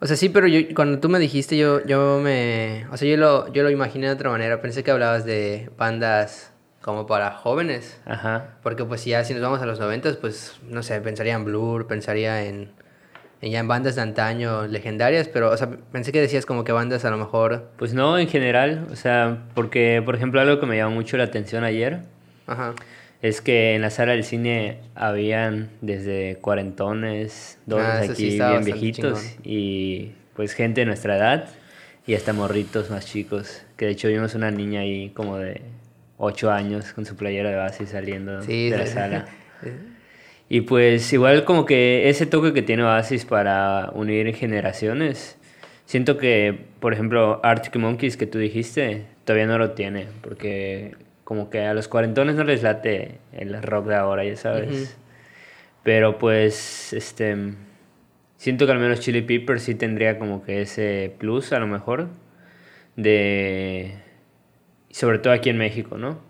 O 0.00 0.06
sea, 0.06 0.16
sí, 0.16 0.28
pero 0.28 0.46
yo, 0.46 0.60
cuando 0.74 0.98
tú 1.00 1.08
me 1.08 1.18
dijiste, 1.18 1.56
yo, 1.56 1.84
yo 1.86 2.20
me... 2.22 2.86
O 2.90 2.96
sea, 2.96 3.08
yo 3.08 3.16
lo, 3.16 3.52
yo 3.52 3.62
lo 3.62 3.70
imaginé 3.70 4.08
de 4.08 4.12
otra 4.12 4.30
manera. 4.30 4.60
Pensé 4.60 4.82
que 4.82 4.90
hablabas 4.90 5.24
de 5.24 5.70
bandas 5.78 6.52
como 6.82 7.06
para 7.06 7.30
jóvenes. 7.30 8.00
Ajá. 8.04 8.58
Porque 8.62 8.84
pues 8.84 9.04
ya 9.04 9.24
si 9.24 9.32
nos 9.32 9.42
vamos 9.42 9.62
a 9.62 9.66
los 9.66 9.80
noventas, 9.80 10.16
pues, 10.16 10.60
no 10.68 10.82
sé, 10.82 11.00
pensaría 11.00 11.34
en 11.34 11.44
Blur, 11.44 11.86
pensaría 11.86 12.44
en 12.44 12.72
ya 13.50 13.60
en 13.60 13.68
bandas 13.68 13.96
de 13.96 14.02
antaño 14.02 14.66
legendarias, 14.66 15.28
pero, 15.28 15.50
o 15.50 15.56
sea, 15.56 15.70
pensé 15.92 16.12
que 16.12 16.20
decías 16.20 16.46
como 16.46 16.64
que 16.64 16.72
bandas 16.72 17.04
a 17.04 17.10
lo 17.10 17.16
mejor... 17.16 17.70
Pues 17.76 17.94
no, 17.94 18.18
en 18.18 18.28
general, 18.28 18.86
o 18.90 18.96
sea, 18.96 19.44
porque, 19.54 20.02
por 20.04 20.14
ejemplo, 20.14 20.40
algo 20.40 20.60
que 20.60 20.66
me 20.66 20.76
llamó 20.76 20.94
mucho 20.94 21.16
la 21.16 21.24
atención 21.24 21.64
ayer 21.64 22.00
es 23.22 23.40
que 23.40 23.74
en 23.74 23.80
la 23.80 23.90
sala 23.90 24.12
del 24.12 24.24
cine 24.24 24.78
habían 24.94 25.70
desde 25.80 26.36
cuarentones, 26.42 27.58
dos 27.64 27.80
ah, 27.80 28.02
aquí 28.02 28.36
bien 28.36 28.64
viejitos 28.64 29.36
y 29.42 30.12
pues 30.34 30.52
gente 30.52 30.82
de 30.82 30.86
nuestra 30.86 31.16
edad 31.16 31.48
y 32.06 32.14
hasta 32.14 32.34
morritos 32.34 32.90
más 32.90 33.06
chicos, 33.06 33.62
que 33.78 33.86
de 33.86 33.92
hecho 33.92 34.08
vimos 34.08 34.34
una 34.34 34.50
niña 34.50 34.80
ahí 34.80 35.08
como 35.10 35.38
de 35.38 35.62
8 36.18 36.50
años 36.50 36.92
con 36.92 37.06
su 37.06 37.16
playera 37.16 37.48
de 37.48 37.56
base 37.56 37.86
saliendo 37.86 38.42
de 38.42 38.76
la 38.76 38.86
sala. 38.86 39.26
Y 40.48 40.62
pues 40.62 41.12
igual 41.12 41.44
como 41.44 41.64
que 41.64 42.08
ese 42.08 42.26
toque 42.26 42.52
que 42.52 42.62
tiene 42.62 42.84
Oasis 42.84 43.24
para 43.24 43.90
unir 43.94 44.34
generaciones, 44.34 45.38
siento 45.86 46.16
que, 46.16 46.66
por 46.80 46.92
ejemplo, 46.92 47.40
Arctic 47.42 47.76
Monkeys 47.76 48.16
que 48.16 48.26
tú 48.26 48.38
dijiste, 48.38 49.06
todavía 49.24 49.46
no 49.46 49.58
lo 49.58 49.72
tiene, 49.72 50.06
porque 50.20 50.96
como 51.24 51.48
que 51.48 51.60
a 51.60 51.74
los 51.74 51.88
cuarentones 51.88 52.36
no 52.36 52.44
les 52.44 52.62
late 52.62 53.18
el 53.32 53.60
rock 53.62 53.86
de 53.86 53.94
ahora, 53.94 54.24
ya 54.24 54.36
sabes. 54.36 54.96
Pero 55.82 56.18
pues, 56.18 56.92
este, 56.92 57.36
siento 58.36 58.66
que 58.66 58.72
al 58.72 58.78
menos 58.78 59.00
Chili 59.00 59.22
Peppers 59.22 59.62
sí 59.62 59.74
tendría 59.74 60.18
como 60.18 60.44
que 60.44 60.62
ese 60.62 61.14
plus 61.18 61.52
a 61.52 61.58
lo 61.58 61.66
mejor 61.66 62.08
de, 62.96 63.94
sobre 64.90 65.18
todo 65.18 65.32
aquí 65.32 65.50
en 65.50 65.58
México, 65.58 65.98
¿no? 65.98 66.20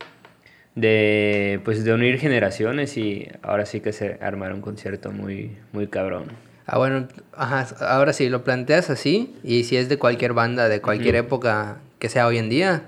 De 0.74 1.60
pues 1.64 1.84
de 1.84 1.92
unir 1.92 2.18
generaciones 2.18 2.96
y 2.96 3.28
ahora 3.42 3.64
sí 3.66 3.80
que 3.80 3.92
se 3.92 4.18
armar 4.20 4.52
un 4.52 4.60
concierto 4.60 5.12
muy 5.12 5.56
muy 5.72 5.86
cabrón. 5.86 6.26
Ah, 6.66 6.78
bueno, 6.78 7.08
ajá, 7.34 7.66
ahora 7.86 8.12
sí 8.12 8.28
lo 8.28 8.42
planteas 8.42 8.88
así 8.90 9.34
y 9.44 9.64
si 9.64 9.76
es 9.76 9.88
de 9.88 9.98
cualquier 9.98 10.32
banda 10.32 10.68
de 10.68 10.80
cualquier 10.80 11.16
época 11.16 11.78
que 11.98 12.08
sea 12.08 12.26
hoy 12.26 12.38
en 12.38 12.48
día, 12.48 12.84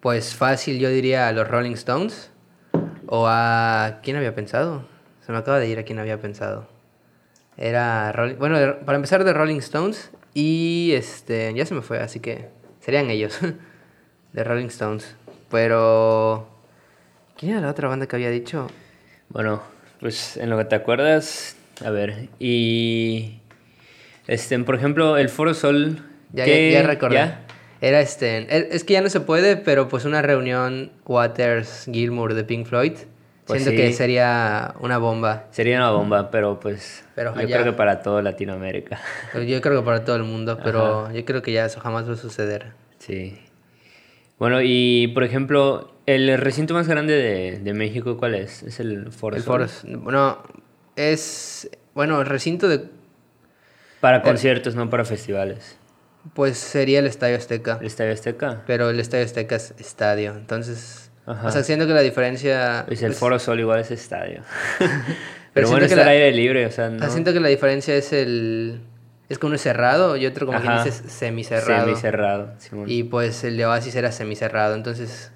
pues 0.00 0.34
fácil 0.34 0.78
yo 0.78 0.90
diría 0.90 1.28
a 1.28 1.32
los 1.32 1.48
Rolling 1.48 1.72
Stones 1.72 2.30
o 3.06 3.26
a 3.26 4.00
quién 4.02 4.16
había 4.16 4.34
pensado? 4.34 4.86
Se 5.24 5.32
me 5.32 5.38
acaba 5.38 5.58
de 5.58 5.68
ir 5.68 5.78
a 5.78 5.82
quién 5.84 5.98
había 5.98 6.20
pensado. 6.20 6.68
Era 7.56 8.12
bueno, 8.38 8.58
para 8.84 8.96
empezar 8.96 9.24
de 9.24 9.32
Rolling 9.32 9.56
Stones 9.56 10.10
y 10.34 10.92
este 10.94 11.52
ya 11.54 11.64
se 11.64 11.74
me 11.74 11.80
fue, 11.80 12.00
así 12.00 12.20
que 12.20 12.48
serían 12.80 13.08
ellos 13.08 13.40
de 14.34 14.44
Rolling 14.44 14.66
Stones, 14.66 15.16
pero 15.50 16.55
¿Quién 17.38 17.52
era 17.52 17.60
la 17.60 17.70
otra 17.70 17.88
banda 17.88 18.06
que 18.06 18.16
había 18.16 18.30
dicho? 18.30 18.68
Bueno, 19.28 19.62
pues 20.00 20.38
en 20.38 20.48
lo 20.48 20.56
que 20.56 20.64
te 20.64 20.74
acuerdas, 20.74 21.56
a 21.84 21.90
ver, 21.90 22.28
y 22.38 23.40
este, 24.26 24.58
por 24.60 24.74
ejemplo, 24.74 25.18
el 25.18 25.28
Foro 25.28 25.52
Sol. 25.52 26.02
Ya, 26.32 26.46
ya, 26.46 26.82
recordé. 26.82 27.34
Era 27.82 28.00
este, 28.00 28.74
es 28.74 28.84
que 28.84 28.94
ya 28.94 29.02
no 29.02 29.10
se 29.10 29.20
puede, 29.20 29.56
pero 29.58 29.86
pues 29.88 30.06
una 30.06 30.22
reunión 30.22 30.92
Waters 31.04 31.88
Gilmour 31.92 32.32
de 32.32 32.44
Pink 32.44 32.66
Floyd. 32.66 32.94
Pues 33.46 33.62
siento 33.62 33.80
que 33.80 33.92
sería 33.92 34.74
una 34.80 34.98
bomba. 34.98 35.44
Sería 35.50 35.76
una 35.76 35.90
bomba, 35.90 36.30
pero 36.30 36.58
pues 36.58 37.04
pero 37.14 37.38
yo 37.40 37.46
creo 37.46 37.64
que 37.64 37.72
para 37.72 38.02
todo 38.02 38.20
Latinoamérica. 38.22 38.98
Yo 39.34 39.60
creo 39.60 39.80
que 39.80 39.84
para 39.84 40.04
todo 40.04 40.16
el 40.16 40.24
mundo, 40.24 40.58
pero 40.64 41.12
yo 41.12 41.24
creo 41.24 41.42
que 41.42 41.52
ya 41.52 41.66
eso 41.66 41.80
jamás 41.80 42.08
va 42.08 42.14
a 42.14 42.16
suceder. 42.16 42.72
Sí. 42.98 43.38
Bueno, 44.38 44.60
y 44.62 45.08
por 45.08 45.24
ejemplo, 45.24 45.94
¿el 46.04 46.36
recinto 46.38 46.74
más 46.74 46.88
grande 46.88 47.14
de, 47.14 47.58
de 47.58 47.72
México 47.72 48.18
cuál 48.18 48.34
es? 48.34 48.62
¿Es 48.62 48.80
el 48.80 49.10
Foro 49.10 49.36
El 49.36 49.42
Foro, 49.42 49.66
bueno, 49.98 50.42
es, 50.94 51.70
bueno, 51.94 52.20
el 52.20 52.26
recinto 52.26 52.68
de... 52.68 52.84
Para 54.00 54.22
conciertos, 54.22 54.74
no 54.74 54.90
para 54.90 55.04
festivales. 55.04 55.78
Pues 56.34 56.58
sería 56.58 56.98
el 56.98 57.06
Estadio 57.06 57.36
Azteca. 57.36 57.78
¿El 57.80 57.86
Estadio 57.86 58.12
Azteca? 58.12 58.62
Pero 58.66 58.90
el 58.90 59.00
Estadio 59.00 59.24
Azteca 59.24 59.56
es 59.56 59.74
estadio, 59.78 60.34
entonces... 60.36 61.10
O 61.26 61.50
sea, 61.50 61.64
siento 61.64 61.86
que 61.86 61.92
la 61.92 62.02
diferencia... 62.02 62.84
Pues 62.86 63.02
el 63.02 63.14
Foro 63.14 63.38
Sol 63.38 63.58
igual 63.58 63.80
es 63.80 63.90
estadio. 63.90 64.42
Pero, 65.52 65.70
bueno, 65.70 65.86
está 65.86 66.02
al 66.02 66.08
aire 66.08 66.30
libre, 66.32 66.66
o 66.66 66.70
sea, 66.70 66.90
no... 66.90 67.08
Siento 67.10 67.32
que 67.32 67.40
la 67.40 67.48
diferencia 67.48 67.96
es 67.96 68.12
el 68.12 68.80
es 69.28 69.38
que 69.38 69.46
uno 69.46 69.56
es 69.56 69.62
cerrado 69.62 70.16
y 70.16 70.26
otro 70.26 70.46
como 70.46 70.60
que 70.60 70.68
dices 70.68 71.02
semicerrado. 71.06 71.86
Semicerrado, 71.86 72.54
Y 72.86 73.04
pues 73.04 73.44
el 73.44 73.56
de 73.56 73.66
Oasis 73.66 73.94
era 73.96 74.12
semicerrado, 74.12 74.74
entonces 74.74 75.32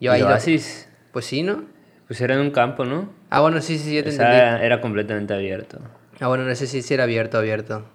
yo 0.00 0.12
ahí... 0.12 0.22
Oasis? 0.22 0.88
Pues 1.12 1.26
sí, 1.26 1.42
¿no? 1.42 1.64
Pues 2.06 2.20
era 2.20 2.34
en 2.34 2.40
un 2.40 2.50
campo, 2.50 2.84
¿no? 2.84 3.10
Ah, 3.30 3.40
bueno, 3.40 3.60
sí, 3.60 3.78
sí, 3.78 3.94
ya 3.94 4.02
te 4.02 4.10
entendí. 4.10 4.64
Era 4.64 4.80
completamente 4.80 5.34
abierto. 5.34 5.78
Ah, 6.20 6.28
bueno, 6.28 6.44
no 6.44 6.54
sé 6.54 6.66
si, 6.66 6.94
era 6.94 7.04
abierto, 7.04 7.38
abierto. 7.38 7.86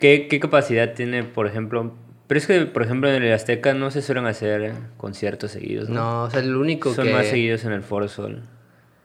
¿Qué, 0.00 0.26
¿Qué 0.28 0.40
capacidad 0.40 0.94
tiene, 0.94 1.22
por 1.22 1.46
ejemplo, 1.46 1.94
pero 2.32 2.38
es 2.38 2.46
que, 2.46 2.60
por 2.64 2.82
ejemplo, 2.82 3.12
en 3.12 3.22
el 3.22 3.30
Azteca 3.30 3.74
no 3.74 3.90
se 3.90 4.00
suelen 4.00 4.24
hacer 4.24 4.72
conciertos 4.96 5.50
seguidos, 5.50 5.90
¿no? 5.90 5.94
No, 5.94 6.22
o 6.22 6.30
sea, 6.30 6.40
el 6.40 6.56
único 6.56 6.94
Son 6.94 7.12
más 7.12 7.26
seguidos 7.26 7.64
en 7.66 7.72
el 7.72 7.82
Foro 7.82 8.08
Sol. 8.08 8.42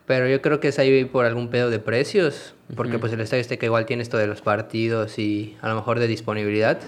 Pero 0.08 0.28
yo 0.28 0.42
creo 0.42 0.60
que 0.60 0.70
es 0.70 0.80
ahí 0.80 1.06
por 1.06 1.26
algún 1.26 1.50
pedo 1.50 1.70
de 1.70 1.78
precios. 1.80 2.56
Porque 2.76 2.98
pues 2.98 3.14
el 3.14 3.22
Estadio 3.22 3.42
Azteca 3.42 3.66
igual 3.68 3.86
tiene 3.86 4.02
esto 4.04 4.18
de 4.18 4.26
los 4.26 4.42
partidos 4.42 5.20
y 5.20 5.56
a 5.62 5.68
lo 5.70 5.76
mejor 5.76 6.00
de 6.00 6.08
disponibilidad. 6.08 6.80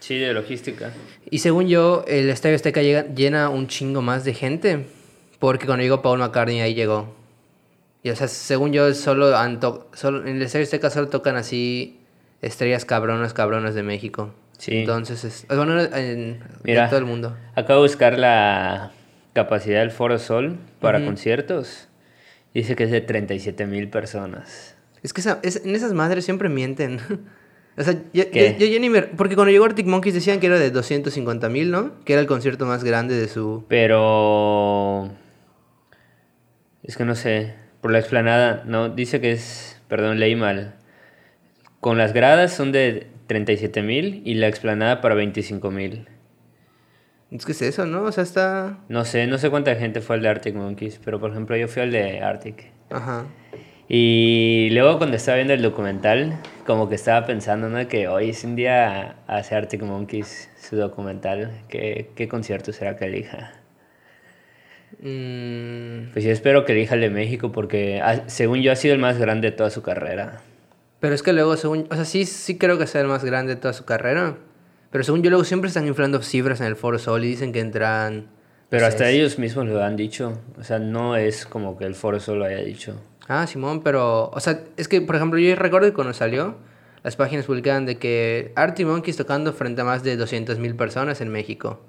Sí, 0.00 0.18
de 0.18 0.34
logística. 0.34 0.92
Y 1.30 1.38
según 1.38 1.68
yo, 1.68 2.04
el 2.06 2.28
Estadio 2.28 2.54
Azteca 2.56 2.82
llega- 2.82 3.06
llena 3.14 3.48
un 3.48 3.66
chingo 3.68 4.02
más 4.02 4.24
de 4.24 4.34
gente. 4.34 4.86
Porque 5.38 5.66
cuando 5.66 5.82
llegó 5.84 6.02
Paul 6.02 6.18
McCartney 6.18 6.60
ahí 6.60 6.74
llegó. 6.74 7.14
Y 8.02 8.10
o 8.10 8.16
sea, 8.16 8.28
según 8.28 8.72
yo, 8.72 8.92
solo, 8.94 9.32
solo 9.94 10.26
en 10.26 10.36
el 10.36 10.42
Estadio 10.42 10.64
Azteca 10.64 10.90
solo 10.90 11.08
tocan 11.08 11.36
así 11.36 12.00
estrellas 12.42 12.84
cabronas, 12.84 13.32
cabronas 13.32 13.74
de 13.74 13.82
México. 13.82 14.32
Sí. 14.58 14.78
Entonces, 14.78 15.24
es, 15.24 15.46
bueno, 15.48 15.80
en, 15.80 16.40
Mira. 16.62 16.84
en 16.84 16.88
todo 16.90 16.98
el 16.98 17.04
mundo. 17.04 17.36
Acabo 17.54 17.82
de 17.82 17.88
buscar 17.88 18.18
la 18.18 18.92
capacidad 19.34 19.80
del 19.80 19.90
Foro 19.90 20.18
Sol 20.18 20.56
para 20.80 21.04
conciertos. 21.04 21.85
Dice 22.60 22.74
que 22.74 22.84
es 22.84 22.90
de 22.90 23.00
37 23.02 23.66
mil 23.66 23.88
personas. 23.90 24.76
Es 25.02 25.12
que 25.12 25.20
esa- 25.20 25.40
es- 25.42 25.62
en 25.64 25.74
esas 25.74 25.92
madres 25.92 26.24
siempre 26.24 26.48
mienten. 26.48 26.98
o 27.76 27.82
sea, 27.82 27.94
yo, 28.14 28.30
¿Qué? 28.30 28.56
yo- 28.58 28.66
yo- 28.66 28.72
yo 28.72 28.80
ni 28.80 28.88
me- 28.88 29.02
Porque 29.02 29.34
cuando 29.34 29.50
llegó 29.52 29.66
Arctic 29.66 29.86
Monkeys 29.86 30.14
decían 30.14 30.40
que 30.40 30.46
era 30.46 30.58
de 30.58 30.70
250 30.70 31.48
mil, 31.50 31.70
¿no? 31.70 32.02
Que 32.04 32.14
era 32.14 32.22
el 32.22 32.26
concierto 32.26 32.64
más 32.64 32.82
grande 32.82 33.14
de 33.14 33.28
su... 33.28 33.64
Pero... 33.68 35.10
Es 36.82 36.96
que 36.96 37.04
no 37.04 37.14
sé. 37.14 37.54
Por 37.80 37.90
la 37.92 37.98
explanada, 37.98 38.62
no, 38.66 38.88
dice 38.88 39.20
que 39.20 39.32
es... 39.32 39.80
Perdón, 39.88 40.18
leí 40.18 40.34
mal. 40.34 40.76
Con 41.80 41.98
las 41.98 42.12
gradas 42.12 42.54
son 42.54 42.72
de 42.72 43.06
37 43.26 43.82
mil 43.82 44.22
y 44.24 44.34
la 44.34 44.48
explanada 44.48 45.00
para 45.00 45.14
25 45.14 45.70
mil. 45.70 46.08
Es 47.30 47.44
que 47.44 47.52
es 47.52 47.62
eso, 47.62 47.86
¿no? 47.86 48.02
O 48.04 48.12
sea, 48.12 48.22
está... 48.22 48.78
No 48.88 49.04
sé, 49.04 49.26
no 49.26 49.38
sé 49.38 49.50
cuánta 49.50 49.74
gente 49.74 50.00
fue 50.00 50.16
al 50.16 50.22
de 50.22 50.28
Arctic 50.28 50.54
Monkeys, 50.54 51.00
pero 51.04 51.18
por 51.18 51.30
ejemplo 51.32 51.56
yo 51.56 51.66
fui 51.68 51.82
al 51.82 51.90
de 51.90 52.20
Arctic. 52.20 52.70
Ajá. 52.90 53.24
Y 53.88 54.68
luego 54.72 54.98
cuando 54.98 55.16
estaba 55.16 55.36
viendo 55.36 55.54
el 55.54 55.62
documental, 55.62 56.38
como 56.66 56.88
que 56.88 56.94
estaba 56.96 57.26
pensando, 57.26 57.68
¿no? 57.68 57.86
Que 57.88 58.08
hoy 58.08 58.30
es 58.30 58.42
un 58.44 58.56
día 58.56 59.16
hace 59.26 59.54
Arctic 59.54 59.82
Monkeys 59.82 60.50
su 60.60 60.76
documental. 60.76 61.52
¿Qué, 61.68 62.10
qué 62.16 62.28
concierto 62.28 62.72
será 62.72 62.96
que 62.96 63.04
elija? 63.06 63.52
Mm, 65.00 66.12
Pues 66.12 66.24
yo 66.24 66.30
espero 66.30 66.64
que 66.64 66.72
elija 66.72 66.94
el 66.94 67.00
de 67.00 67.10
México 67.10 67.52
porque 67.52 68.00
ha- 68.00 68.28
según 68.28 68.62
yo 68.62 68.72
ha 68.72 68.76
sido 68.76 68.94
el 68.94 69.00
más 69.00 69.18
grande 69.18 69.50
de 69.50 69.56
toda 69.56 69.70
su 69.70 69.82
carrera. 69.82 70.40
Pero 71.00 71.14
es 71.14 71.22
que 71.22 71.32
luego, 71.32 71.56
según... 71.56 71.86
O 71.90 71.94
sea, 71.94 72.04
sí, 72.04 72.24
sí 72.24 72.56
creo 72.58 72.78
que 72.78 72.86
sea 72.86 73.02
el 73.02 73.06
más 73.08 73.24
grande 73.24 73.54
de 73.54 73.60
toda 73.60 73.74
su 73.74 73.84
carrera. 73.84 74.36
Pero 74.90 75.04
según 75.04 75.22
yo, 75.22 75.30
luego 75.30 75.44
siempre 75.44 75.68
están 75.68 75.86
inflando 75.86 76.22
cifras 76.22 76.60
en 76.60 76.66
el 76.66 76.76
Foro 76.76 76.98
Sol 76.98 77.24
y 77.24 77.28
dicen 77.28 77.52
que 77.52 77.60
entran... 77.60 78.28
Pero 78.68 78.82
no 78.82 78.88
hasta 78.88 79.08
ellos 79.10 79.38
mismos 79.38 79.66
lo 79.66 79.82
han 79.82 79.96
dicho. 79.96 80.40
O 80.58 80.64
sea, 80.64 80.78
no 80.78 81.16
es 81.16 81.46
como 81.46 81.78
que 81.78 81.84
el 81.84 81.94
foro 81.94 82.18
solo 82.18 82.44
haya 82.44 82.58
dicho. 82.58 83.00
Ah, 83.28 83.46
Simón, 83.46 83.82
pero... 83.82 84.30
O 84.30 84.40
sea, 84.40 84.60
es 84.76 84.88
que, 84.88 85.00
por 85.00 85.14
ejemplo, 85.16 85.38
yo 85.38 85.54
recuerdo 85.54 85.86
que 85.86 85.94
cuando 85.94 86.12
salió, 86.12 86.56
las 87.04 87.14
páginas 87.14 87.46
publicaban 87.46 87.86
de 87.86 87.98
que 87.98 88.52
Arctic 88.56 88.86
Monkeys 88.86 89.16
tocando 89.16 89.52
frente 89.52 89.82
a 89.82 89.84
más 89.84 90.02
de 90.02 90.16
200 90.16 90.58
mil 90.58 90.74
personas 90.74 91.20
en 91.20 91.28
México. 91.28 91.80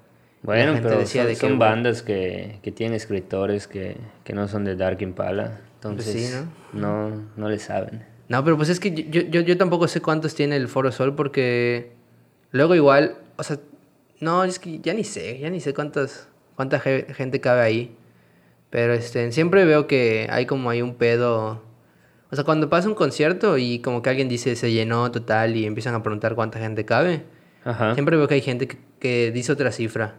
Bueno, 0.42 0.78
pero 0.80 0.98
decía 0.98 1.22
son, 1.22 1.28
de 1.28 1.34
que, 1.34 1.40
son 1.40 1.58
bandas 1.58 2.02
que, 2.02 2.60
que 2.62 2.70
tienen 2.70 2.94
escritores 2.94 3.66
que, 3.66 3.96
que 4.22 4.32
no 4.32 4.46
son 4.46 4.64
de 4.64 4.76
Dark 4.76 5.02
Impala. 5.02 5.60
Entonces, 5.74 6.12
Pues 6.12 6.30
sí, 6.30 6.48
¿no? 6.72 7.24
No, 7.36 7.48
le 7.48 7.58
saben. 7.58 8.04
No, 8.28 8.44
pero 8.44 8.56
pues 8.56 8.68
es 8.68 8.78
que 8.78 8.92
yo, 8.92 9.22
yo, 9.22 9.40
yo 9.40 9.56
tampoco 9.56 9.88
sé 9.88 10.00
cuántos 10.00 10.34
tiene 10.34 10.56
el 10.56 10.68
Foro 10.68 10.92
Sol 10.92 11.16
porque 11.16 11.97
luego 12.52 12.74
igual, 12.74 13.16
o 13.36 13.42
sea, 13.42 13.58
no, 14.20 14.44
es 14.44 14.58
que 14.58 14.80
ya 14.80 14.94
ni 14.94 15.04
sé, 15.04 15.38
ya 15.38 15.50
ni 15.50 15.60
sé 15.60 15.74
cuántas, 15.74 16.28
cuánta 16.56 16.80
ge- 16.80 17.06
gente 17.14 17.40
cabe 17.40 17.60
ahí. 17.62 17.96
Pero 18.70 18.92
este, 18.92 19.32
siempre 19.32 19.64
veo 19.64 19.86
que 19.86 20.26
hay 20.30 20.44
como 20.46 20.68
hay 20.70 20.82
un 20.82 20.94
pedo. 20.94 21.62
O 22.30 22.34
sea, 22.34 22.44
cuando 22.44 22.68
pasa 22.68 22.88
un 22.88 22.94
concierto 22.94 23.56
y 23.56 23.78
como 23.78 24.02
que 24.02 24.10
alguien 24.10 24.28
dice 24.28 24.54
se 24.56 24.70
llenó 24.72 25.10
total 25.10 25.56
y 25.56 25.64
empiezan 25.64 25.94
a 25.94 26.02
preguntar 26.02 26.34
cuánta 26.34 26.58
gente 26.58 26.84
cabe, 26.84 27.22
Ajá. 27.64 27.94
siempre 27.94 28.16
veo 28.18 28.28
que 28.28 28.34
hay 28.34 28.42
gente 28.42 28.68
que, 28.68 28.76
que 28.98 29.30
dice 29.32 29.52
otra 29.52 29.72
cifra. 29.72 30.16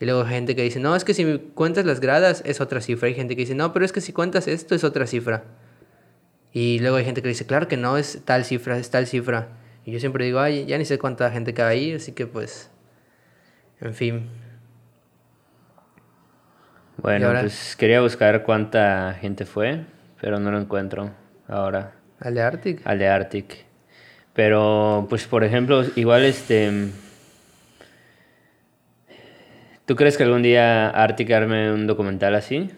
Y 0.00 0.04
luego 0.04 0.24
gente 0.26 0.54
que 0.54 0.62
dice, 0.62 0.78
no, 0.80 0.94
es 0.94 1.04
que 1.04 1.14
si 1.14 1.38
cuentas 1.54 1.84
las 1.86 2.00
gradas 2.00 2.42
es 2.44 2.60
otra 2.60 2.80
cifra. 2.80 3.08
Hay 3.08 3.14
gente 3.14 3.34
que 3.34 3.40
dice, 3.42 3.54
no, 3.54 3.72
pero 3.72 3.84
es 3.84 3.92
que 3.92 4.00
si 4.00 4.12
cuentas 4.12 4.46
esto 4.46 4.74
es 4.74 4.84
otra 4.84 5.06
cifra. 5.06 5.44
Y 6.52 6.78
luego 6.80 6.96
hay 6.96 7.04
gente 7.04 7.22
que 7.22 7.28
dice, 7.28 7.46
claro 7.46 7.68
que 7.68 7.76
no, 7.76 7.96
es 7.96 8.20
tal 8.24 8.44
cifra, 8.44 8.78
es 8.78 8.90
tal 8.90 9.06
cifra. 9.06 9.48
Y 9.88 9.90
yo 9.90 10.00
siempre 10.00 10.26
digo, 10.26 10.38
ay, 10.38 10.66
ya 10.66 10.76
ni 10.76 10.84
sé 10.84 10.98
cuánta 10.98 11.30
gente 11.30 11.54
cabe 11.54 11.70
ahí, 11.70 11.92
así 11.94 12.12
que 12.12 12.26
pues, 12.26 12.70
en 13.80 13.94
fin. 13.94 14.28
Bueno, 16.98 17.30
pues 17.40 17.74
quería 17.74 18.02
buscar 18.02 18.42
cuánta 18.42 19.16
gente 19.18 19.46
fue, 19.46 19.86
pero 20.20 20.40
no 20.40 20.50
lo 20.50 20.60
encuentro 20.60 21.12
ahora. 21.48 21.94
Al 22.20 22.34
de 22.34 22.42
Arctic. 22.42 22.82
Al 22.84 22.98
de 22.98 23.08
Arctic. 23.08 23.64
Pero, 24.34 25.06
pues, 25.08 25.26
por 25.26 25.42
ejemplo, 25.42 25.82
igual 25.96 26.26
este... 26.26 26.90
¿Tú 29.86 29.96
crees 29.96 30.18
que 30.18 30.24
algún 30.24 30.42
día 30.42 30.90
Arctic 30.90 31.30
arme 31.30 31.72
un 31.72 31.86
documental 31.86 32.34
así? 32.34 32.70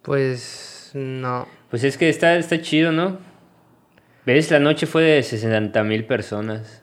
Pues, 0.00 0.90
no. 0.94 1.46
Pues 1.68 1.84
es 1.84 1.98
que 1.98 2.08
está, 2.08 2.34
está 2.36 2.62
chido, 2.62 2.92
¿no? 2.92 3.27
¿Ves? 4.28 4.50
La 4.50 4.58
noche 4.60 4.84
fue 4.86 5.02
de 5.04 5.22
60 5.22 5.82
mil 5.84 6.04
personas. 6.04 6.82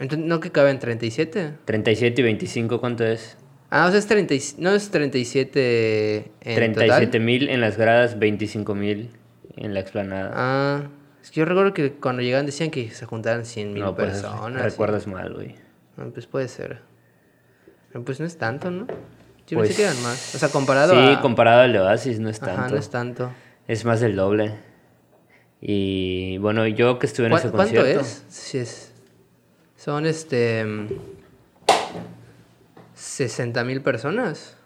Entonces, 0.00 0.26
¿no 0.26 0.40
que 0.40 0.50
caben 0.50 0.80
37? 0.80 1.52
37 1.64 2.20
y 2.20 2.24
25, 2.24 2.80
¿cuánto 2.80 3.04
es? 3.04 3.36
Ah, 3.70 3.86
o 3.86 3.90
sea, 3.90 4.00
es 4.00 4.06
30, 4.08 4.34
y- 4.34 4.40
no 4.58 4.70
es 4.74 4.90
37 4.90 6.32
en 6.40 6.54
37 6.56 7.06
total. 7.06 7.20
mil 7.20 7.48
en 7.48 7.60
las 7.60 7.76
gradas, 7.78 8.18
25 8.18 8.74
mil 8.74 9.10
en 9.56 9.74
la 9.74 9.80
explanada. 9.80 10.32
Ah, 10.34 10.82
es 11.22 11.30
que 11.30 11.38
yo 11.38 11.44
recuerdo 11.46 11.72
que 11.72 11.92
cuando 11.92 12.22
llegaban 12.22 12.46
decían 12.46 12.70
que 12.72 12.90
se 12.90 13.06
juntaran 13.06 13.44
100 13.46 13.72
mil 13.72 13.82
no, 13.84 13.94
pues 13.94 14.08
personas. 14.22 14.60
recuerdas 14.62 15.06
mal, 15.06 15.34
güey. 15.34 15.54
Pues 16.12 16.26
puede 16.26 16.48
ser. 16.48 16.80
Pero 17.92 18.04
pues 18.04 18.18
no 18.18 18.26
es 18.26 18.36
tanto, 18.38 18.72
¿no? 18.72 18.88
Yo 19.46 19.56
Pues- 19.58 19.68
pensé 19.68 19.82
que 19.82 19.88
eran 19.88 20.02
más. 20.02 20.34
O 20.34 20.38
sea, 20.38 20.48
comparado 20.48 20.94
Sí, 20.94 21.14
a... 21.14 21.20
comparado 21.20 21.62
al 21.62 21.76
Oasis 21.76 22.18
no 22.18 22.28
es 22.28 22.40
tanto. 22.40 22.60
Ajá, 22.60 22.68
no 22.70 22.76
es 22.76 22.90
tanto. 22.90 23.30
Es 23.68 23.84
más 23.84 24.00
del 24.00 24.16
doble. 24.16 24.52
Y 25.68 26.38
bueno, 26.38 26.64
yo 26.68 27.00
que 27.00 27.06
estuve 27.06 27.26
en 27.26 27.32
¿Cuá- 27.32 27.40
ese 27.40 27.50
¿Cuánto 27.50 27.74
concierto. 27.74 28.00
es? 28.02 28.24
Sí, 28.28 28.58
es. 28.58 28.92
Son 29.76 30.06
este. 30.06 30.64
mm, 30.64 30.86
60 32.94 33.64
mil 33.64 33.80
personas. 33.82 34.56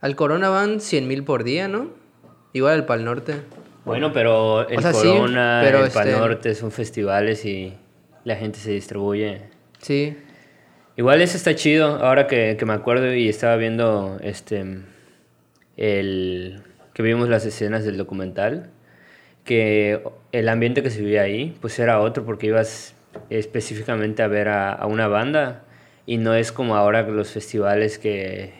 Al 0.00 0.16
Corona 0.16 0.48
van 0.48 0.80
100 0.80 1.06
mil 1.06 1.24
por 1.24 1.44
día, 1.44 1.68
¿no? 1.68 1.90
Igual 2.54 2.74
al 2.74 2.86
Pal 2.86 3.04
Norte. 3.04 3.34
Bueno, 3.84 4.12
pero 4.12 4.66
el 4.68 4.78
O 4.78 4.82
sea, 4.82 4.92
sí, 4.94 5.08
Corona, 5.08 5.60
pero 5.62 5.84
el 5.84 5.90
Pal 5.90 6.08
este- 6.08 6.20
Norte 6.20 6.54
son 6.54 6.72
festivales 6.72 7.44
y 7.44 7.74
la 8.24 8.36
gente 8.36 8.58
se 8.58 8.70
distribuye. 8.72 9.42
Sí. 9.80 10.16
Igual 10.96 11.20
eso 11.20 11.36
está 11.36 11.54
chido, 11.54 11.96
ahora 12.02 12.26
que, 12.26 12.56
que 12.58 12.64
me 12.64 12.72
acuerdo 12.72 13.12
y 13.14 13.28
estaba 13.28 13.56
viendo 13.56 14.16
este 14.22 14.78
el 15.76 16.62
que 16.94 17.02
vimos 17.02 17.28
las 17.28 17.44
escenas 17.44 17.84
del 17.84 17.98
documental, 17.98 18.70
que 19.46 20.02
el 20.32 20.48
ambiente 20.48 20.82
que 20.82 20.90
se 20.90 21.00
vivía 21.00 21.22
ahí, 21.22 21.56
pues 21.60 21.78
era 21.78 22.00
otro 22.00 22.24
porque 22.24 22.48
ibas 22.48 22.94
específicamente 23.30 24.22
a 24.22 24.26
ver 24.28 24.48
a, 24.48 24.72
a 24.72 24.86
una 24.86 25.08
banda 25.08 25.62
y 26.04 26.18
no 26.18 26.34
es 26.34 26.52
como 26.52 26.76
ahora 26.76 27.02
los 27.02 27.30
festivales 27.30 27.98
que, 27.98 28.52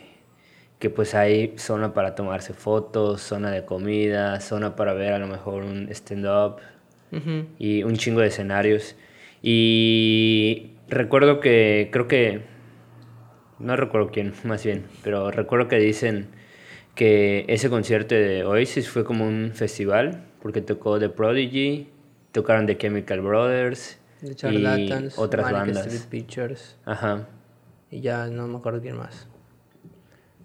que 0.79 0.89
pues 0.89 1.15
hay 1.15 1.53
zona 1.57 1.93
para 1.93 2.15
tomarse 2.15 2.53
fotos, 2.53 3.21
zona 3.21 3.51
de 3.51 3.65
comida, 3.65 4.39
zona 4.41 4.75
para 4.75 4.93
ver 4.93 5.13
a 5.13 5.19
lo 5.19 5.27
mejor 5.27 5.63
un 5.63 5.89
stand-up 5.91 6.57
Ujú. 7.11 7.45
y 7.57 7.83
un 7.83 7.95
chingo 7.95 8.21
de 8.21 8.27
escenarios. 8.27 8.95
Y 9.41 10.71
recuerdo 10.87 11.39
que, 11.39 11.89
creo 11.91 12.07
que, 12.07 12.41
no 13.59 13.75
recuerdo 13.75 14.09
quién, 14.11 14.33
más 14.43 14.63
bien, 14.63 14.85
pero 15.03 15.31
recuerdo 15.31 15.67
que 15.67 15.77
dicen 15.77 16.27
que 16.95 17.45
ese 17.47 17.69
concierto 17.69 18.15
de 18.15 18.43
Oasis 18.43 18.89
fue 18.89 19.03
como 19.03 19.25
un 19.25 19.51
festival, 19.53 20.25
porque 20.47 20.61
tocó 20.61 20.97
The 20.97 21.09
Prodigy, 21.09 21.89
tocaron 22.31 22.67
The 22.67 22.77
Chemical 22.77 23.19
Brothers 23.19 23.97
The 24.21 24.31
y 24.31 24.35
Charlatans, 24.35 25.19
otras 25.19 25.51
Manic 25.51 25.75
bandas. 25.75 25.87
Street 25.87 26.09
Pictures. 26.09 26.77
Ajá. 26.85 27.27
Y 27.91 27.99
ya 27.99 28.27
no 28.27 28.47
me 28.47 28.57
acuerdo 28.57 28.79
quién 28.79 28.95
más. 28.95 29.27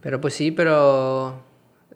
Pero 0.01 0.21
pues 0.21 0.35
sí, 0.35 0.51
pero. 0.51 1.41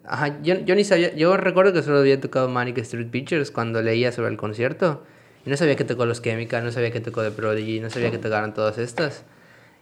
Ajá, 0.05 0.41
yo, 0.41 0.55
yo 0.55 0.73
ni 0.75 0.85
sabía. 0.85 1.13
Yo 1.15 1.35
recuerdo 1.35 1.73
que 1.73 1.83
solo 1.83 1.99
había 1.99 2.21
tocado 2.21 2.47
Manic 2.47 2.77
Street 2.77 3.09
Pictures 3.09 3.51
cuando 3.51 3.81
leía 3.81 4.13
sobre 4.13 4.29
el 4.29 4.37
concierto. 4.37 5.03
Y 5.45 5.49
no 5.49 5.57
sabía 5.57 5.75
que 5.75 5.83
tocó 5.83 6.05
los 6.05 6.21
Chemical, 6.21 6.63
no 6.63 6.71
sabía 6.71 6.91
que 6.91 7.01
tocó 7.01 7.23
The 7.23 7.31
Prodigy, 7.31 7.81
no 7.81 7.89
sabía 7.89 8.09
que 8.09 8.19
tocaron 8.19 8.53
todas 8.53 8.77
estas. 8.77 9.25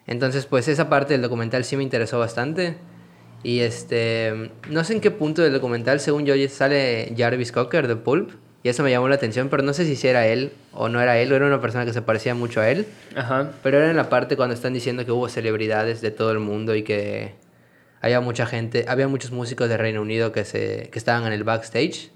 Entonces, 0.07 0.47
pues 0.47 0.67
esa 0.67 0.89
parte 0.89 1.13
del 1.13 1.21
documental 1.21 1.63
sí 1.63 1.77
me 1.77 1.83
interesó 1.83 2.17
bastante. 2.17 2.77
Y 3.45 3.59
este. 3.59 4.49
No 4.71 4.83
sé 4.83 4.93
en 4.93 5.01
qué 5.01 5.11
punto 5.11 5.43
del 5.43 5.53
documental, 5.53 5.99
según 5.99 6.25
yo, 6.25 6.33
sale 6.49 7.13
Jarvis 7.15 7.51
Cocker 7.51 7.87
de 7.87 7.95
Pulp. 7.95 8.31
Y 8.63 8.69
eso 8.69 8.81
me 8.81 8.89
llamó 8.89 9.07
la 9.07 9.13
atención, 9.13 9.49
pero 9.49 9.61
no 9.61 9.71
sé 9.73 9.85
si 9.85 10.07
era 10.07 10.25
él 10.25 10.51
o 10.73 10.89
no 10.89 10.99
era 10.99 11.19
él, 11.19 11.31
o 11.31 11.35
era 11.35 11.45
una 11.45 11.61
persona 11.61 11.85
que 11.85 11.93
se 11.93 12.01
parecía 12.01 12.33
mucho 12.33 12.59
a 12.59 12.69
él. 12.71 12.87
Ajá. 13.15 13.51
Pero 13.61 13.77
era 13.77 13.91
en 13.91 13.95
la 13.95 14.09
parte 14.09 14.35
cuando 14.35 14.55
están 14.55 14.73
diciendo 14.73 15.05
que 15.05 15.11
hubo 15.11 15.29
celebridades 15.29 16.01
de 16.01 16.09
todo 16.09 16.31
el 16.31 16.39
mundo 16.39 16.73
y 16.73 16.81
que 16.81 17.35
había 18.01 18.19
mucha 18.19 18.47
gente, 18.47 18.85
había 18.87 19.07
muchos 19.07 19.29
músicos 19.29 19.69
de 19.69 19.77
Reino 19.77 20.01
Unido 20.01 20.31
que, 20.31 20.43
se, 20.43 20.89
que 20.91 20.97
estaban 20.97 21.27
en 21.27 21.33
el 21.33 21.43
backstage 21.43 22.09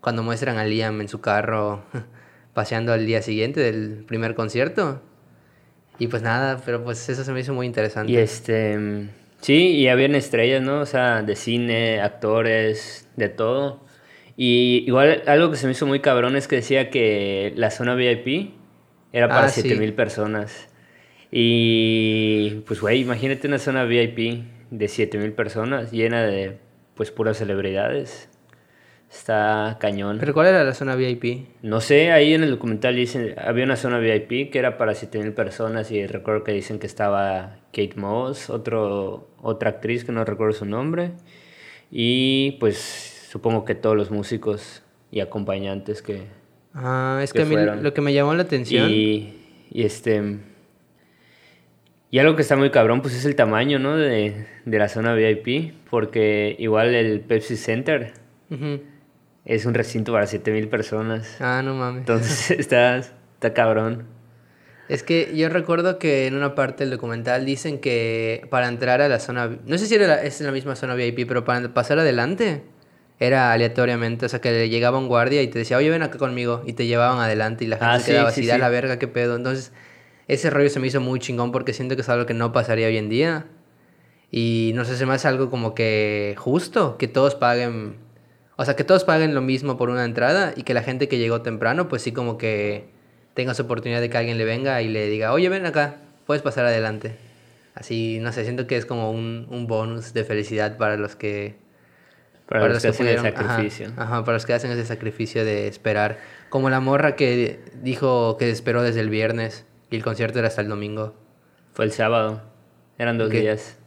cuando 0.00 0.22
muestran 0.22 0.56
a 0.56 0.64
Liam 0.64 1.02
en 1.02 1.08
su 1.08 1.20
carro 1.20 1.84
paseando 2.54 2.94
al 2.94 3.04
día 3.04 3.20
siguiente 3.20 3.60
del 3.60 4.06
primer 4.08 4.34
concierto. 4.34 5.02
Y 5.98 6.06
pues 6.06 6.22
nada, 6.22 6.62
pero 6.64 6.82
pues 6.82 7.06
eso 7.10 7.22
se 7.22 7.32
me 7.32 7.40
hizo 7.40 7.52
muy 7.52 7.66
interesante. 7.66 8.10
Y 8.10 8.16
este, 8.16 9.10
sí, 9.40 9.68
y 9.76 9.88
habían 9.88 10.14
estrellas, 10.14 10.62
¿no? 10.62 10.80
O 10.80 10.86
sea, 10.86 11.22
de 11.22 11.36
cine, 11.36 12.00
actores, 12.00 13.08
de 13.16 13.28
todo. 13.28 13.84
Y 14.36 14.84
igual 14.86 15.22
algo 15.26 15.50
que 15.50 15.56
se 15.56 15.66
me 15.66 15.72
hizo 15.72 15.86
muy 15.86 16.00
cabrón 16.00 16.36
es 16.36 16.48
que 16.48 16.56
decía 16.56 16.90
que 16.90 17.52
la 17.56 17.70
zona 17.70 17.94
VIP 17.94 18.54
era 19.12 19.28
para 19.28 19.46
Ah, 19.46 19.48
sí. 19.48 19.62
7000 19.62 19.92
personas. 19.94 20.68
Y 21.30 22.62
pues, 22.66 22.80
güey, 22.80 23.00
imagínate 23.00 23.46
una 23.46 23.58
zona 23.58 23.84
VIP 23.84 24.42
de 24.70 24.88
7000 24.88 25.32
personas 25.32 25.92
llena 25.92 26.22
de, 26.24 26.58
pues, 26.94 27.10
puras 27.10 27.36
celebridades. 27.38 28.28
Está 29.10 29.76
cañón. 29.80 30.18
¿Pero 30.20 30.32
cuál 30.32 30.48
era 30.48 30.62
la 30.64 30.72
zona 30.72 30.94
VIP? 30.94 31.48
No 31.62 31.80
sé, 31.80 32.12
ahí 32.12 32.32
en 32.32 32.44
el 32.44 32.50
documental 32.50 32.94
dicen, 32.94 33.34
había 33.38 33.64
una 33.64 33.76
zona 33.76 33.98
VIP 33.98 34.50
que 34.50 34.58
era 34.58 34.78
para 34.78 34.94
7000 34.94 35.32
personas 35.32 35.90
y 35.90 36.06
recuerdo 36.06 36.44
que 36.44 36.52
dicen 36.52 36.78
que 36.78 36.86
estaba 36.86 37.58
Kate 37.72 37.94
Moss, 37.96 38.50
otro, 38.50 39.28
otra 39.42 39.70
actriz 39.70 40.04
que 40.04 40.12
no 40.12 40.24
recuerdo 40.24 40.52
su 40.54 40.64
nombre, 40.66 41.12
y 41.90 42.52
pues 42.60 43.28
supongo 43.30 43.64
que 43.64 43.74
todos 43.74 43.96
los 43.96 44.10
músicos 44.10 44.82
y 45.10 45.20
acompañantes 45.20 46.02
que... 46.02 46.22
Ah, 46.74 47.20
es 47.22 47.32
Que 47.32 47.38
que 47.38 47.42
a 47.42 47.46
mí 47.46 47.54
fueron. 47.54 47.82
lo 47.82 47.92
que 47.94 48.00
me 48.00 48.12
llamó 48.12 48.34
la 48.34 48.42
atención. 48.42 48.88
Y, 48.90 49.34
y 49.70 49.82
este... 49.82 50.38
Y 52.12 52.18
algo 52.18 52.34
que 52.34 52.42
está 52.42 52.56
muy 52.56 52.70
cabrón, 52.70 53.02
pues 53.02 53.14
es 53.14 53.24
el 53.24 53.36
tamaño, 53.36 53.78
¿no? 53.78 53.96
De, 53.96 54.46
de 54.64 54.78
la 54.78 54.88
zona 54.88 55.14
VIP, 55.14 55.72
porque 55.88 56.56
igual 56.58 56.92
el 56.94 57.20
Pepsi 57.20 57.56
Center 57.56 58.14
es 59.44 59.64
un 59.64 59.74
recinto 59.74 60.12
para 60.12 60.26
7000 60.26 60.68
personas. 60.68 61.36
Ah, 61.40 61.62
no 61.64 61.74
mames. 61.74 62.00
Entonces 62.00 62.50
está, 62.58 62.96
está 62.98 63.54
cabrón. 63.54 64.06
Es 64.90 65.04
que 65.04 65.32
yo 65.36 65.48
recuerdo 65.48 66.00
que 66.00 66.26
en 66.26 66.34
una 66.34 66.56
parte 66.56 66.82
del 66.82 66.90
documental 66.90 67.44
dicen 67.46 67.78
que 67.78 68.44
para 68.50 68.66
entrar 68.66 69.00
a 69.00 69.08
la 69.08 69.20
zona, 69.20 69.58
no 69.64 69.78
sé 69.78 69.86
si 69.86 69.94
era 69.94 70.08
la- 70.08 70.22
es 70.24 70.40
la 70.40 70.50
misma 70.50 70.74
zona 70.74 70.94
VIP, 70.96 71.26
pero 71.26 71.44
para 71.44 71.72
pasar 71.72 72.00
adelante 72.00 72.62
era 73.20 73.52
aleatoriamente, 73.52 74.26
o 74.26 74.28
sea 74.28 74.40
que 74.40 74.68
llegaba 74.68 74.98
un 74.98 75.06
guardia 75.06 75.42
y 75.42 75.46
te 75.48 75.60
decía, 75.60 75.76
oye, 75.76 75.90
ven 75.90 76.02
acá 76.02 76.18
conmigo, 76.18 76.62
y 76.66 76.72
te 76.72 76.86
llevaban 76.86 77.20
adelante 77.20 77.64
y 77.64 77.68
la 77.68 77.76
gente 77.76 77.88
Ah, 77.92 77.98
se 78.00 78.04
sí, 78.06 78.10
quedaba 78.10 78.30
sí, 78.32 78.40
así, 78.40 78.46
da 78.48 78.54
sí. 78.54 78.60
la 78.60 78.68
verga, 78.68 78.98
qué 78.98 79.06
pedo. 79.06 79.36
Entonces, 79.36 79.72
ese 80.26 80.50
rollo 80.50 80.68
se 80.70 80.80
me 80.80 80.88
hizo 80.88 81.00
muy 81.00 81.20
chingón 81.20 81.52
porque 81.52 81.72
siento 81.72 81.94
que 81.94 82.02
es 82.02 82.08
algo 82.08 82.26
que 82.26 82.34
no 82.34 82.52
pasaría 82.52 82.88
hoy 82.88 82.96
en 82.96 83.08
día. 83.08 83.46
Y 84.32 84.72
no 84.74 84.84
sé, 84.84 84.96
se 84.96 85.06
me 85.06 85.14
hace 85.14 85.28
algo 85.28 85.50
como 85.50 85.74
que 85.74 86.34
justo, 86.38 86.96
que 86.98 87.08
todos 87.08 87.34
paguen, 87.36 87.94
o 88.56 88.64
sea, 88.64 88.76
que 88.76 88.84
todos 88.84 89.04
paguen 89.04 89.34
lo 89.34 89.40
mismo 89.40 89.76
por 89.76 89.90
una 89.90 90.04
entrada 90.04 90.52
y 90.56 90.62
que 90.62 90.74
la 90.74 90.82
gente 90.82 91.08
que 91.08 91.18
llegó 91.18 91.42
temprano, 91.42 91.88
pues 91.88 92.02
sí 92.02 92.12
como 92.12 92.38
que 92.38 92.88
tenga 93.34 93.54
su 93.54 93.62
oportunidad 93.62 94.00
de 94.00 94.10
que 94.10 94.18
alguien 94.18 94.38
le 94.38 94.44
venga 94.44 94.82
y 94.82 94.88
le 94.88 95.08
diga, 95.08 95.32
oye, 95.32 95.48
ven 95.48 95.66
acá, 95.66 95.96
puedes 96.26 96.42
pasar 96.42 96.66
adelante. 96.66 97.16
Así, 97.74 98.18
no 98.20 98.32
sé, 98.32 98.44
siento 98.44 98.66
que 98.66 98.76
es 98.76 98.86
como 98.86 99.10
un, 99.10 99.46
un 99.50 99.66
bonus 99.66 100.12
de 100.12 100.24
felicidad 100.24 100.76
para 100.76 100.96
los 100.96 101.16
que... 101.16 101.56
Para, 102.46 102.68
los 102.68 102.82
que 102.82 102.88
hacen 102.88 103.06
el 103.06 103.18
ajá, 103.18 103.30
sacrificio. 103.30 103.92
Ajá, 103.96 104.24
para 104.24 104.34
los 104.34 104.44
que 104.44 104.52
hacen 104.52 104.72
ese 104.72 104.84
sacrificio 104.84 105.44
de 105.44 105.68
esperar. 105.68 106.18
Como 106.48 106.68
la 106.68 106.80
morra 106.80 107.14
que 107.14 107.60
dijo 107.80 108.36
que 108.38 108.50
esperó 108.50 108.82
desde 108.82 109.00
el 109.00 109.08
viernes 109.08 109.66
y 109.88 109.96
el 109.96 110.02
concierto 110.02 110.40
era 110.40 110.48
hasta 110.48 110.60
el 110.60 110.68
domingo. 110.68 111.14
Fue 111.74 111.84
el 111.84 111.92
sábado. 111.92 112.42
Eran 112.98 113.18
dos 113.18 113.30
¿Qué? 113.30 113.40
días. 113.40 113.78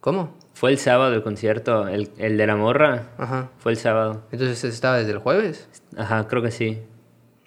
¿Cómo? 0.00 0.38
Fue 0.54 0.70
el 0.70 0.78
sábado 0.78 1.12
el 1.12 1.24
concierto. 1.24 1.88
El, 1.88 2.10
el 2.18 2.36
de 2.36 2.46
la 2.46 2.54
morra. 2.54 3.08
Ajá. 3.18 3.50
Fue 3.58 3.72
el 3.72 3.78
sábado. 3.78 4.22
Entonces 4.30 4.62
estaba 4.62 4.98
desde 4.98 5.10
el 5.10 5.18
jueves. 5.18 5.68
Ajá, 5.96 6.28
creo 6.28 6.40
que 6.40 6.52
sí. 6.52 6.82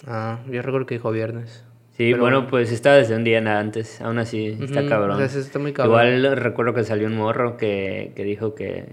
Ah, 0.06 0.40
yo 0.50 0.62
recuerdo 0.62 0.86
que 0.86 0.96
dijo 0.96 1.12
viernes. 1.12 1.64
Sí, 1.98 2.12
Pero 2.12 2.20
bueno, 2.22 2.38
bueno. 2.38 2.50
pues 2.52 2.72
estaba 2.72 2.98
desde 2.98 3.16
un 3.16 3.24
día 3.24 3.42
nada 3.42 3.60
antes. 3.60 4.00
Aún 4.02 4.20
así, 4.20 4.56
está 4.62 4.86
cabrón. 4.88 5.12
o 5.12 5.18
sea, 5.18 5.26
eso 5.26 5.40
está 5.40 5.58
muy 5.58 5.74
cabrón. 5.74 5.92
Igual 6.20 6.38
recuerdo 6.38 6.74
que 6.76 6.84
salió 6.84 7.08
un 7.08 7.16
morro 7.16 7.58
que, 7.58 8.12
que 8.16 8.24
dijo 8.24 8.54
que 8.54 8.86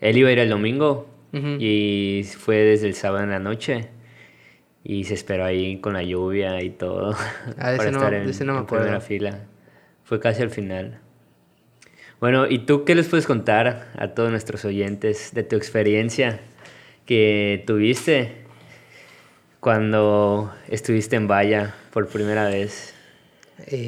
él 0.00 0.16
iba 0.18 0.28
a 0.28 0.32
ir 0.32 0.38
el 0.38 0.50
domingo 0.50 1.08
y 1.32 2.24
fue 2.38 2.56
desde 2.56 2.86
el 2.88 2.94
sábado 2.94 3.24
en 3.24 3.30
la 3.30 3.38
noche. 3.38 3.88
Y 4.84 5.04
se 5.04 5.14
esperó 5.14 5.44
ahí 5.44 5.80
con 5.80 5.92
la 5.94 6.02
lluvia 6.02 6.62
y 6.62 6.70
todo. 6.70 7.14
Ah, 7.58 7.72
ese 7.72 7.76
para 7.78 7.90
no- 7.90 7.98
estar 7.98 8.14
en, 8.14 8.28
ese 8.28 8.44
no 8.44 8.52
me 8.54 8.60
en 8.60 8.66
primera 8.66 9.00
fila. 9.00 9.40
Fue 10.04 10.20
casi 10.20 10.42
al 10.42 10.50
final. 10.50 10.98
Bueno, 12.20 12.46
¿y 12.48 12.60
tú 12.60 12.84
qué 12.84 12.94
les 12.94 13.08
puedes 13.08 13.26
contar 13.26 13.88
a 13.96 14.08
todos 14.08 14.30
nuestros 14.30 14.64
oyentes 14.64 15.32
de 15.34 15.42
tu 15.44 15.56
experiencia 15.56 16.40
que 17.06 17.62
tuviste 17.66 18.44
cuando 19.60 20.52
estuviste 20.68 21.16
en 21.16 21.28
Valla 21.28 21.74
por 21.92 22.08
primera 22.08 22.48
vez 22.48 22.94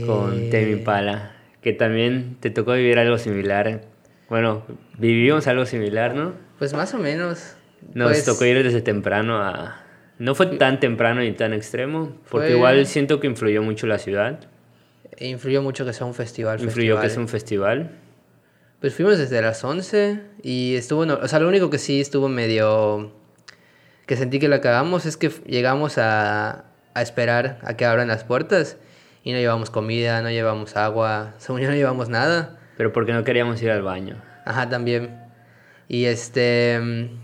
con 0.07 0.35
Eh, 0.39 0.49
Temi 0.51 0.73
Impala? 0.73 1.33
Que 1.63 1.73
también 1.73 2.37
te 2.41 2.51
tocó 2.51 2.73
vivir 2.73 2.99
algo 2.99 3.19
similar. 3.19 3.83
Bueno, 4.29 4.65
vivimos 4.99 5.47
algo 5.47 5.67
similar, 5.67 6.15
¿no? 6.15 6.33
Pues 6.59 6.73
más 6.73 6.93
o 6.95 6.99
menos. 6.99 7.55
Nos 7.95 8.09
Pues, 8.11 8.25
tocó 8.25 8.45
ir 8.45 8.63
desde 8.63 8.81
temprano 8.83 9.39
a... 9.43 9.83
No 10.19 10.35
fue 10.35 10.47
tan 10.47 10.81
temprano 10.81 11.21
ni 11.23 11.33
tan 11.33 11.55
extremo, 11.55 12.13
porque 12.29 12.49
Fue- 12.49 12.57
igual 12.57 12.87
siento 12.87 13.21
que 13.21 13.27
influyó 13.27 13.63
mucho 13.63 13.87
la 13.87 13.99
ciudad. 13.99 14.41
Influyó 15.19 15.63
mucho 15.63 15.85
que 15.87 15.93
sea 15.95 16.07
un 16.07 16.15
festival. 16.15 16.61
Influyó 16.63 16.97
que 16.97 17.03
festival. 17.03 17.11
es 17.11 17.17
un 17.17 17.29
festival. 17.29 17.91
Pues 18.81 18.95
fuimos 18.95 19.19
desde 19.19 19.41
las 19.43 19.63
11 19.65 20.21
y 20.43 20.75
estuvo, 20.77 21.05
no- 21.07 21.15
o 21.23 21.29
sea, 21.29 21.39
lo 21.41 21.49
único 21.49 21.71
que 21.71 21.79
sí 21.79 22.01
estuvo 22.01 22.29
medio 22.29 23.13
que 24.11 24.17
sentí 24.17 24.41
que 24.41 24.49
la 24.49 24.61
cagamos 24.61 25.07
es 25.07 25.17
que 25.17 25.29
llegamos 25.47 25.97
a, 25.97 26.65
a 26.95 27.01
esperar 27.01 27.61
a 27.63 27.77
que 27.77 27.85
abran 27.85 28.09
las 28.09 28.25
puertas 28.25 28.77
y 29.23 29.31
no 29.31 29.39
llevamos 29.39 29.71
comida, 29.71 30.21
no 30.21 30.31
llevamos 30.31 30.77
agua, 30.77 31.35
según 31.39 31.61
yo 31.61 31.69
no 31.69 31.77
llevamos 31.77 32.09
nada. 32.09 32.59
Pero 32.77 32.93
porque 32.93 33.13
no 33.13 33.23
queríamos 33.23 33.63
ir 33.63 33.71
al 33.71 33.83
baño. 33.83 34.21
Ajá, 34.45 34.69
también. 34.69 35.17
Y 35.87 36.07
este 36.07 36.81
mm, 36.83 37.21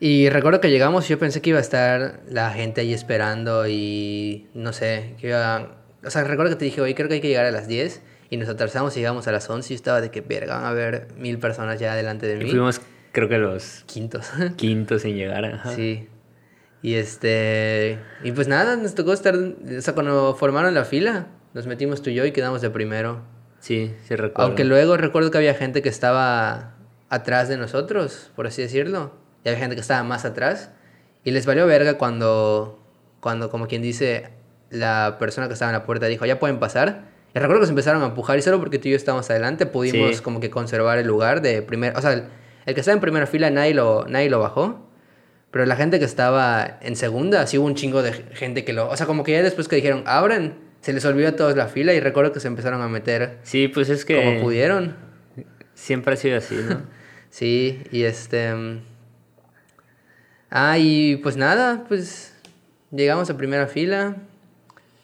y 0.00 0.30
recuerdo 0.30 0.60
que 0.60 0.68
llegamos 0.68 1.06
y 1.06 1.10
yo 1.10 1.20
pensé 1.20 1.40
que 1.40 1.50
iba 1.50 1.60
a 1.60 1.62
estar 1.62 2.18
la 2.28 2.50
gente 2.50 2.80
ahí 2.80 2.92
esperando 2.92 3.68
y 3.68 4.48
no 4.52 4.72
sé, 4.72 5.14
que 5.20 5.28
iba... 5.28 5.76
O 6.04 6.10
sea, 6.10 6.24
recuerdo 6.24 6.50
que 6.50 6.56
te 6.56 6.64
dije, 6.64 6.80
oye, 6.80 6.96
creo 6.96 7.06
que 7.06 7.14
hay 7.14 7.20
que 7.20 7.28
llegar 7.28 7.46
a 7.46 7.52
las 7.52 7.68
10 7.68 8.02
y 8.30 8.36
nos 8.36 8.48
atrasamos 8.48 8.96
y 8.96 8.98
llegamos 8.98 9.28
a 9.28 9.32
las 9.32 9.48
11 9.48 9.72
y 9.72 9.76
yo 9.76 9.76
estaba 9.76 10.00
de 10.00 10.10
que, 10.10 10.22
verga, 10.22 10.56
van 10.56 10.64
a 10.64 10.70
haber 10.70 11.06
mil 11.16 11.38
personas 11.38 11.78
ya 11.78 11.94
delante 11.94 12.26
de 12.26 12.40
Y 12.40 12.44
mí. 12.46 12.50
fuimos, 12.50 12.80
creo 13.12 13.28
que 13.28 13.38
los 13.38 13.84
Quintos. 13.86 14.30
quintos 14.56 15.04
en 15.04 15.16
llegar. 15.16 15.44
Ajá. 15.44 15.74
sí. 15.74 16.08
Y 16.82 16.94
este... 16.94 17.98
Y 18.24 18.32
pues 18.32 18.48
nada, 18.48 18.76
nos 18.76 18.94
tocó 18.94 19.12
estar... 19.12 19.34
O 19.36 19.80
sea, 19.82 19.94
cuando 19.94 20.34
formaron 20.34 20.72
la 20.72 20.84
fila, 20.86 21.26
nos 21.52 21.66
metimos 21.66 22.00
tú 22.00 22.08
y 22.08 22.14
yo 22.14 22.24
y 22.24 22.32
quedamos 22.32 22.62
de 22.62 22.70
primero. 22.70 23.20
Sí, 23.58 23.94
sí 24.08 24.16
recuerdo. 24.16 24.46
Aunque 24.46 24.64
luego 24.64 24.96
recuerdo 24.96 25.30
que 25.30 25.36
había 25.36 25.52
gente 25.52 25.82
que 25.82 25.90
estaba 25.90 26.76
atrás 27.10 27.50
de 27.50 27.58
nosotros, 27.58 28.30
por 28.34 28.46
así 28.46 28.62
decirlo. 28.62 29.12
Y 29.44 29.50
había 29.50 29.58
gente 29.60 29.74
que 29.74 29.82
estaba 29.82 30.02
más 30.04 30.24
atrás. 30.24 30.70
Y 31.22 31.32
les 31.32 31.44
valió 31.44 31.66
verga 31.66 31.98
cuando, 31.98 32.82
cuando 33.20 33.50
como 33.50 33.66
quien 33.66 33.82
dice, 33.82 34.30
la 34.70 35.16
persona 35.18 35.48
que 35.48 35.52
estaba 35.52 35.70
en 35.70 35.76
la 35.76 35.84
puerta 35.84 36.06
dijo, 36.06 36.24
ya 36.24 36.38
pueden 36.38 36.58
pasar. 36.60 37.10
Y 37.34 37.38
recuerdo 37.40 37.60
que 37.60 37.66
se 37.66 37.72
empezaron 37.72 38.02
a 38.02 38.06
empujar 38.06 38.38
y 38.38 38.42
solo 38.42 38.58
porque 38.58 38.78
tú 38.78 38.88
y 38.88 38.92
yo 38.92 38.96
estábamos 38.96 39.28
adelante 39.28 39.66
pudimos 39.66 40.16
Sí. 40.16 40.22
como 40.22 40.40
que 40.40 40.48
conservar 40.48 40.96
el 40.98 41.06
lugar 41.06 41.42
de 41.42 41.60
primer... 41.60 41.94
O 41.96 42.00
sea, 42.00 42.26
el, 42.66 42.74
que 42.74 42.80
estaba 42.80 42.94
en 42.94 43.00
primera 43.00 43.26
fila 43.26 43.50
nadie 43.50 43.74
lo, 43.74 44.06
nadie 44.06 44.30
lo 44.30 44.38
bajó. 44.38 44.90
Pero 45.50 45.66
la 45.66 45.74
gente 45.74 45.98
que 45.98 46.04
estaba 46.04 46.78
en 46.80 46.94
segunda, 46.94 47.46
sí 47.46 47.58
hubo 47.58 47.66
un 47.66 47.74
chingo 47.74 48.02
de 48.02 48.12
gente 48.12 48.64
que 48.64 48.72
lo... 48.72 48.88
O 48.88 48.96
sea, 48.96 49.06
como 49.06 49.24
que 49.24 49.32
ya 49.32 49.42
después 49.42 49.66
que 49.66 49.76
dijeron, 49.76 50.04
abran, 50.06 50.54
se 50.80 50.92
les 50.92 51.04
olvidó 51.04 51.28
a 51.28 51.32
todos 51.36 51.56
la 51.56 51.66
fila 51.66 51.92
y 51.92 52.00
recuerdo 52.00 52.32
que 52.32 52.38
se 52.40 52.46
empezaron 52.46 52.80
a 52.82 52.88
meter 52.88 53.38
Sí, 53.42 53.66
pues 53.66 53.88
es 53.88 54.04
que 54.04 54.16
como 54.16 54.40
pudieron. 54.40 54.96
siempre 55.74 56.14
ha 56.14 56.16
sido 56.16 56.38
así, 56.38 56.56
¿no? 56.56 56.82
Sí, 57.30 57.84
y 57.92 58.02
este... 58.02 58.52
Ah, 60.50 60.78
y 60.78 61.16
pues 61.16 61.36
nada, 61.36 61.84
pues 61.86 62.34
llegamos 62.90 63.30
a 63.30 63.36
primera 63.36 63.68
fila. 63.68 64.16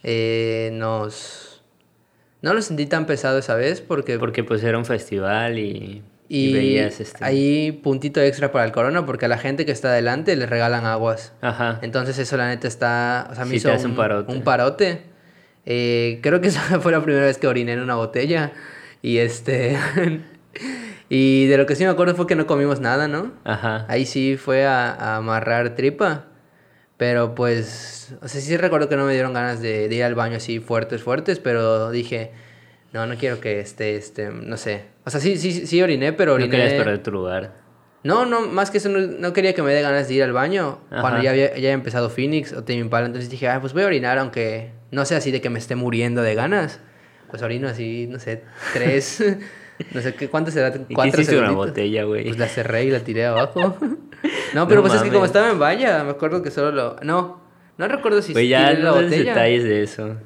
Eh, 0.02 0.70
nos... 0.72 1.62
No 2.42 2.52
lo 2.52 2.62
sentí 2.62 2.86
tan 2.86 3.06
pesado 3.06 3.38
esa 3.38 3.54
vez 3.54 3.80
porque... 3.80 4.18
Porque 4.18 4.42
pues 4.42 4.62
era 4.64 4.76
un 4.76 4.84
festival 4.84 5.58
y, 5.58 6.02
y 6.28 6.48
y 6.48 6.52
veías 6.52 7.00
este... 7.00 7.24
hay 7.24 7.72
puntito 7.72 8.20
extra 8.20 8.52
para 8.52 8.64
el 8.64 8.72
corona 8.72 9.06
porque 9.06 9.26
a 9.26 9.28
la 9.28 9.38
gente 9.38 9.64
que 9.64 9.72
está 9.72 9.88
adelante 9.88 10.34
les 10.36 10.48
regalan 10.48 10.84
aguas. 10.86 11.32
Ajá. 11.40 11.78
Entonces 11.82 12.18
eso 12.18 12.36
la 12.36 12.48
neta 12.48 12.66
está... 12.68 13.28
O 13.30 13.34
sea, 13.34 13.44
me 13.44 13.50
Sí 13.50 13.56
hizo 13.56 13.68
te 13.68 13.74
hace 13.74 13.86
un 13.86 13.96
parote. 13.96 14.32
un 14.32 14.42
parote. 14.42 15.02
Eh, 15.64 16.20
creo 16.22 16.40
que 16.40 16.48
esa 16.48 16.80
fue 16.80 16.92
la 16.92 17.02
primera 17.02 17.26
vez 17.26 17.38
que 17.38 17.46
oriné 17.46 17.74
en 17.74 17.80
una 17.80 17.94
botella. 17.94 18.52
Y 19.02 19.18
este... 19.18 19.78
y 21.08 21.46
de 21.46 21.58
lo 21.58 21.66
que 21.66 21.76
sí 21.76 21.84
me 21.84 21.90
acuerdo 21.90 22.14
fue 22.14 22.26
que 22.26 22.36
no 22.36 22.46
comimos 22.46 22.80
nada, 22.80 23.08
¿no? 23.08 23.32
Ajá. 23.44 23.86
Ahí 23.88 24.06
sí 24.06 24.36
fue 24.36 24.66
a, 24.66 24.90
a 24.90 25.16
amarrar 25.16 25.76
tripa. 25.76 26.26
Pero 26.96 27.34
pues, 27.34 28.14
o 28.22 28.28
sea, 28.28 28.40
sí 28.40 28.56
recuerdo 28.56 28.88
que 28.88 28.96
no 28.96 29.04
me 29.04 29.12
dieron 29.12 29.34
ganas 29.34 29.60
de, 29.60 29.88
de 29.88 29.94
ir 29.94 30.04
al 30.04 30.14
baño 30.14 30.38
así 30.38 30.60
fuertes, 30.60 31.02
fuertes, 31.02 31.38
pero 31.38 31.90
dije, 31.90 32.32
No, 32.96 33.06
no 33.06 33.14
quiero 33.16 33.40
que 33.40 33.60
esté, 33.60 33.94
este, 33.96 34.30
no 34.30 34.56
sé. 34.56 34.84
O 35.04 35.10
sea, 35.10 35.20
sí, 35.20 35.36
sí, 35.36 35.66
sí 35.66 35.82
oriné, 35.82 36.14
pero 36.14 36.30
No 36.32 36.36
oriné... 36.36 36.50
querías 36.50 36.72
perder 36.72 37.02
tu 37.02 37.12
lugar. 37.12 37.52
No, 38.04 38.24
no, 38.24 38.40
más 38.40 38.70
que 38.70 38.78
eso, 38.78 38.88
no, 38.88 38.98
no 39.00 39.34
quería 39.34 39.52
que 39.52 39.60
me 39.60 39.74
dé 39.74 39.82
ganas 39.82 40.08
de 40.08 40.14
ir 40.14 40.22
al 40.22 40.32
baño 40.32 40.78
cuando 40.88 41.20
ya 41.20 41.30
había, 41.32 41.48
ya 41.50 41.56
había 41.56 41.72
empezado 41.72 42.08
Phoenix 42.08 42.54
o 42.54 42.64
Tame 42.64 42.78
Impala. 42.78 43.04
Entonces 43.04 43.28
dije, 43.28 43.48
ah, 43.48 43.60
pues 43.60 43.74
voy 43.74 43.82
a 43.82 43.86
orinar, 43.86 44.16
aunque 44.16 44.70
no 44.92 45.04
sea 45.04 45.18
así 45.18 45.30
de 45.30 45.42
que 45.42 45.50
me 45.50 45.58
esté 45.58 45.74
muriendo 45.76 46.22
de 46.22 46.34
ganas. 46.34 46.80
Pues 47.28 47.42
orino 47.42 47.68
así, 47.68 48.06
no 48.06 48.18
sé, 48.18 48.44
tres, 48.72 49.22
no 49.92 50.00
sé 50.00 50.14
qué, 50.14 50.28
¿cuánto 50.30 50.50
será? 50.50 50.68
¿Y 50.68 50.72
qué 50.86 50.94
Cuatro 50.94 51.20
hiciste 51.20 51.38
una 51.38 51.50
botella, 51.50 52.04
güey? 52.04 52.24
Pues 52.24 52.38
la 52.38 52.46
cerré 52.48 52.84
y 52.84 52.90
la 52.90 53.00
tiré 53.00 53.26
abajo. 53.26 53.76
no, 54.54 54.66
pero 54.68 54.80
pues 54.80 54.94
es 54.94 55.02
que 55.02 55.10
como 55.10 55.26
estaba 55.26 55.50
en 55.50 55.58
valla, 55.58 56.02
me 56.02 56.12
acuerdo 56.12 56.42
que 56.42 56.50
solo 56.50 56.70
lo... 56.70 56.96
No, 57.02 57.42
no 57.76 57.88
recuerdo 57.88 58.22
si 58.22 58.32
Güey, 58.32 58.48
ya 58.48 58.72
la 58.72 58.78
no 58.78 58.94
botella. 58.94 59.34
detalles 59.34 59.64
de 59.64 59.82
eso. 59.82 60.16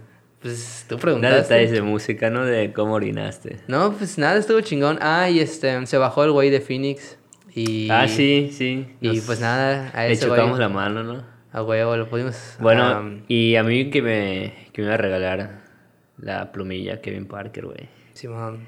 Pues 0.43 0.87
tú 0.89 0.97
preguntaste. 0.99 1.37
detalles 1.55 1.71
de 1.73 1.83
música, 1.83 2.31
no 2.31 2.45
de 2.45 2.73
cómo 2.73 2.95
orinaste. 2.95 3.59
No, 3.69 3.93
pues 3.93 4.17
nada, 4.19 4.39
estuvo 4.39 4.61
chingón. 4.63 4.99
Ah, 5.03 5.29
y 5.29 5.39
este, 5.41 5.87
se 5.87 5.99
bajó 5.99 6.25
el 6.25 6.33
güey 6.33 6.49
de 6.51 6.61
Phoenix. 6.61 7.19
Y... 7.55 7.91
Ah, 7.91 8.09
sí, 8.09 8.51
sí. 8.53 8.87
Y 9.01 9.21
pues 9.21 9.41
nada, 9.41 9.91
a 9.93 10.05
Le 10.07 10.13
ese 10.13 10.27
chocamos 10.27 10.51
güey, 10.53 10.61
la 10.61 10.69
mano, 10.69 11.03
¿no? 11.03 11.25
a 11.53 11.63
huevo, 11.65 11.97
lo 11.97 12.09
pudimos... 12.09 12.57
Bueno, 12.61 13.21
y 13.27 13.57
a 13.57 13.65
mí 13.65 13.91
que 13.91 14.01
me, 14.03 14.69
que 14.73 14.83
me 14.83 14.87
iba 14.87 14.95
a 14.95 14.99
regalar 14.99 15.63
la 16.17 16.53
plumilla 16.53 17.01
Kevin 17.01 17.27
Parker, 17.27 17.67
güey. 17.67 17.89
Simón. 18.13 18.61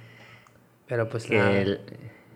Pero 0.89 1.09
pues 1.09 1.25
Que 1.27 1.39
nada. 1.39 1.53
el- 1.61 1.81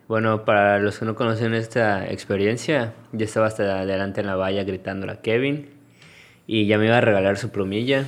bueno, 0.06 0.44
para 0.44 0.78
los 0.78 1.00
que 1.00 1.04
no 1.04 1.16
conocen 1.16 1.52
esta 1.52 2.06
experiencia, 2.08 2.94
yo 3.12 3.24
estaba 3.24 3.46
hasta 3.48 3.80
adelante 3.80 4.20
en 4.20 4.28
la 4.28 4.36
valla 4.36 4.62
gritándole 4.62 5.12
a 5.12 5.20
Kevin 5.20 5.68
y 6.46 6.66
ya 6.68 6.78
me 6.78 6.86
iba 6.86 6.96
a 6.98 7.00
regalar 7.00 7.38
su 7.38 7.50
plumilla. 7.50 8.06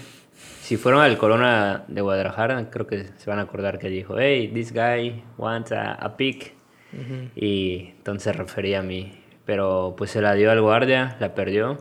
Si 0.68 0.76
fueron 0.76 1.00
al 1.00 1.16
Corona 1.16 1.85
de 1.88 2.02
Guadalajara, 2.02 2.68
creo 2.68 2.87
que 2.87 3.04
se 3.16 3.31
van 3.31 3.38
a 3.38 3.42
acordar 3.44 3.78
que 3.78 3.88
dijo, 3.88 4.16
hey, 4.18 4.50
this 4.52 4.74
guy 4.74 5.24
wants 5.38 5.72
a, 5.72 5.94
a 5.94 6.18
pick. 6.18 6.52
Ujú. 6.92 7.31
Y 7.35 7.94
entonces 7.96 8.24
se 8.24 8.33
refería 8.35 8.81
a 8.81 8.83
mí. 8.83 9.18
Pero 9.46 9.94
pues 9.96 10.11
se 10.11 10.20
la 10.20 10.35
dio 10.35 10.50
al 10.50 10.61
guardia, 10.61 11.16
la 11.20 11.35
perdió. 11.35 11.78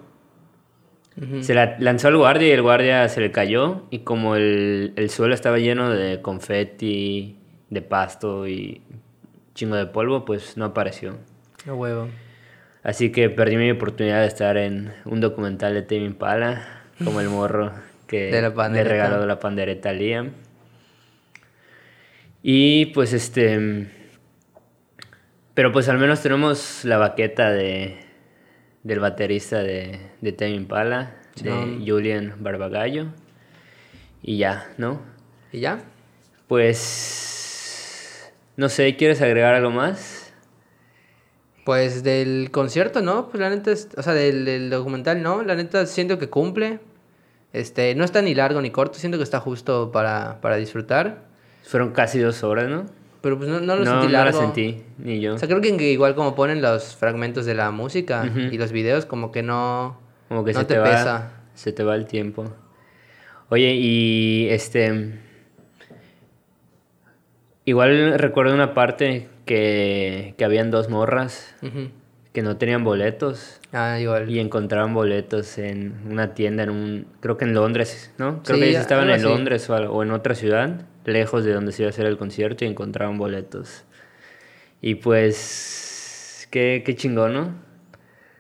Se 1.41 1.53
la 1.53 1.75
lanzó 1.79 2.07
al 2.07 2.15
guardia 2.15 2.47
y 2.47 2.51
el 2.51 2.61
guardia 2.61 3.09
se 3.09 3.19
le 3.19 3.29
cayó. 3.29 3.87
Y 3.89 3.99
como 4.05 4.37
el, 4.37 4.93
el 4.95 5.09
suelo 5.09 5.33
estaba 5.33 5.57
lleno 5.57 5.89
de 5.89 6.21
confeti, 6.21 7.41
de 7.69 7.81
pasto 7.81 8.47
y 8.47 8.83
chingo 9.53 9.75
de 9.75 9.87
polvo, 9.87 10.23
pues 10.23 10.55
no 10.55 10.63
apareció. 10.63 11.17
A 11.67 11.73
huevo. 11.73 12.07
Así 12.83 13.11
que 13.11 13.29
perdí 13.29 13.57
mi 13.57 13.69
oportunidad 13.69 14.21
de 14.21 14.27
estar 14.27 14.55
en 14.55 14.93
un 15.03 15.19
documental 15.19 15.73
de 15.73 15.81
Tame 15.81 16.05
Impala, 16.05 16.85
como 17.03 17.19
el 17.19 17.27
morro 17.27 17.73
que 18.07 18.31
De 18.31 18.41
la 18.41 18.69
le 18.69 18.83
regaló 18.83 19.25
la 19.25 19.39
pandereta 19.39 19.89
a 19.89 19.93
Liam. 19.93 20.31
Y 22.41 22.87
pues 22.87 23.13
este... 23.13 23.87
Pero 25.53 25.71
pues 25.71 25.89
al 25.89 25.97
menos 25.97 26.21
tenemos 26.21 26.85
la 26.85 26.97
baqueta 26.97 27.51
de, 27.51 27.97
del 28.83 28.99
baterista 28.99 29.63
de, 29.63 29.99
de 30.21 30.31
Tame 30.31 30.51
Impala, 30.51 31.15
de. 31.43 31.83
Julian 31.85 32.35
Barbagallo. 32.39 33.07
Y 34.21 34.37
ya, 34.37 34.69
¿no? 34.77 35.01
¿Y 35.51 35.61
ya? 35.61 35.79
Pues... 36.47 38.31
No 38.55 38.69
sé, 38.69 38.95
¿quieres 38.95 39.21
agregar 39.21 39.53
algo 39.55 39.71
más? 39.71 40.33
Pues 41.65 42.03
del 42.03 42.49
concierto, 42.51 43.01
¿no? 43.01 43.29
Pues 43.29 43.41
la 43.41 43.49
neta, 43.49 43.71
es- 43.71 43.89
o 43.97 44.01
sea, 44.03 44.13
del, 44.13 44.45
del 44.45 44.69
documental, 44.69 45.21
¿no? 45.21 45.41
La 45.43 45.55
neta 45.55 45.85
siento 45.85 46.17
que 46.19 46.29
cumple. 46.29 46.79
Este, 47.53 47.95
no 47.95 48.03
está 48.03 48.21
ni 48.21 48.35
largo 48.35 48.61
ni 48.61 48.71
corto, 48.71 48.99
siento 48.99 49.17
que 49.17 49.23
está 49.23 49.39
justo 49.39 49.91
para, 49.91 50.39
para 50.41 50.57
disfrutar. 50.57 51.23
Fueron 51.63 51.91
casi 51.91 52.19
dos 52.19 52.43
horas, 52.43 52.69
¿no? 52.69 52.85
Pero 53.21 53.37
pues 53.37 53.49
no, 53.49 53.59
no 53.59 53.75
lo 53.75 53.83
no, 53.83 53.91
sentí 53.91 54.05
no 54.07 54.11
la 54.11 54.25
largo. 54.25 54.39
sentí, 54.39 54.83
ni 54.99 55.19
yo. 55.19 55.35
O 55.35 55.37
sea, 55.37 55.47
creo 55.47 55.59
que 55.61 55.69
igual 55.91 56.15
como 56.15 56.35
ponen 56.35 56.61
los 56.61 56.95
fragmentos 56.95 57.45
de 57.45 57.55
la 57.55 57.71
música 57.71 58.25
y 58.51 58.57
los 58.57 58.71
videos, 58.71 59.05
como 59.05 59.31
que 59.31 59.43
no, 59.43 59.99
Como 60.29 60.45
que 60.45 60.53
no 60.53 60.59
se 60.59 60.65
te, 60.65 60.75
te, 60.75 60.79
va, 60.79 60.85
pesa. 60.89 61.31
se 61.55 61.71
te 61.73 61.83
va 61.83 61.95
el 61.95 62.05
tiempo. 62.05 62.53
Oye, 63.49 63.73
y 63.75 64.47
este... 64.49 65.19
Igual 67.65 68.17
recuerdo 68.17 68.53
una 68.53 68.73
parte 68.73 69.27
que, 69.45 70.35
que 70.37 70.45
habían 70.45 70.71
dos 70.71 70.89
morras. 70.89 71.53
Que 72.37 72.43
no 72.43 72.55
tenían 72.57 72.83
boletos 72.83 73.59
Ah, 73.73 73.99
igual. 73.99 74.29
y 74.29 74.37
encontraban 74.39 74.93
boletos 74.93 75.57
en 75.57 75.95
una 76.07 76.35
tienda 76.35 76.61
en 76.61 76.69
un... 76.69 77.07
Creo 77.19 77.35
que 77.35 77.45
en 77.45 77.55
Londres, 77.55 78.13
¿no? 78.19 78.43
Creo 78.43 78.57
Sí, 78.57 78.61
que 78.61 78.69
ellos 78.69 78.81
estaban 78.81 79.09
en. 79.09 79.23
Londres 79.23 79.67
o, 79.71 80.03
en 80.03 80.11
otra 80.11 80.35
ciudad, 80.35 80.81
lejos 81.03 81.43
de 81.45 81.53
donde 81.53 81.71
se 81.71 81.81
iba 81.81 81.87
a 81.87 81.89
hacer 81.89 82.05
el 82.05 82.15
concierto 82.19 82.63
y 82.63 82.67
encontraban 82.67 83.17
boletos. 83.17 83.85
Y 84.81 84.93
pues... 84.95 86.47
Qué, 86.51 86.83
qué 86.85 86.95
chingón, 86.95 87.33
¿no? 87.33 87.55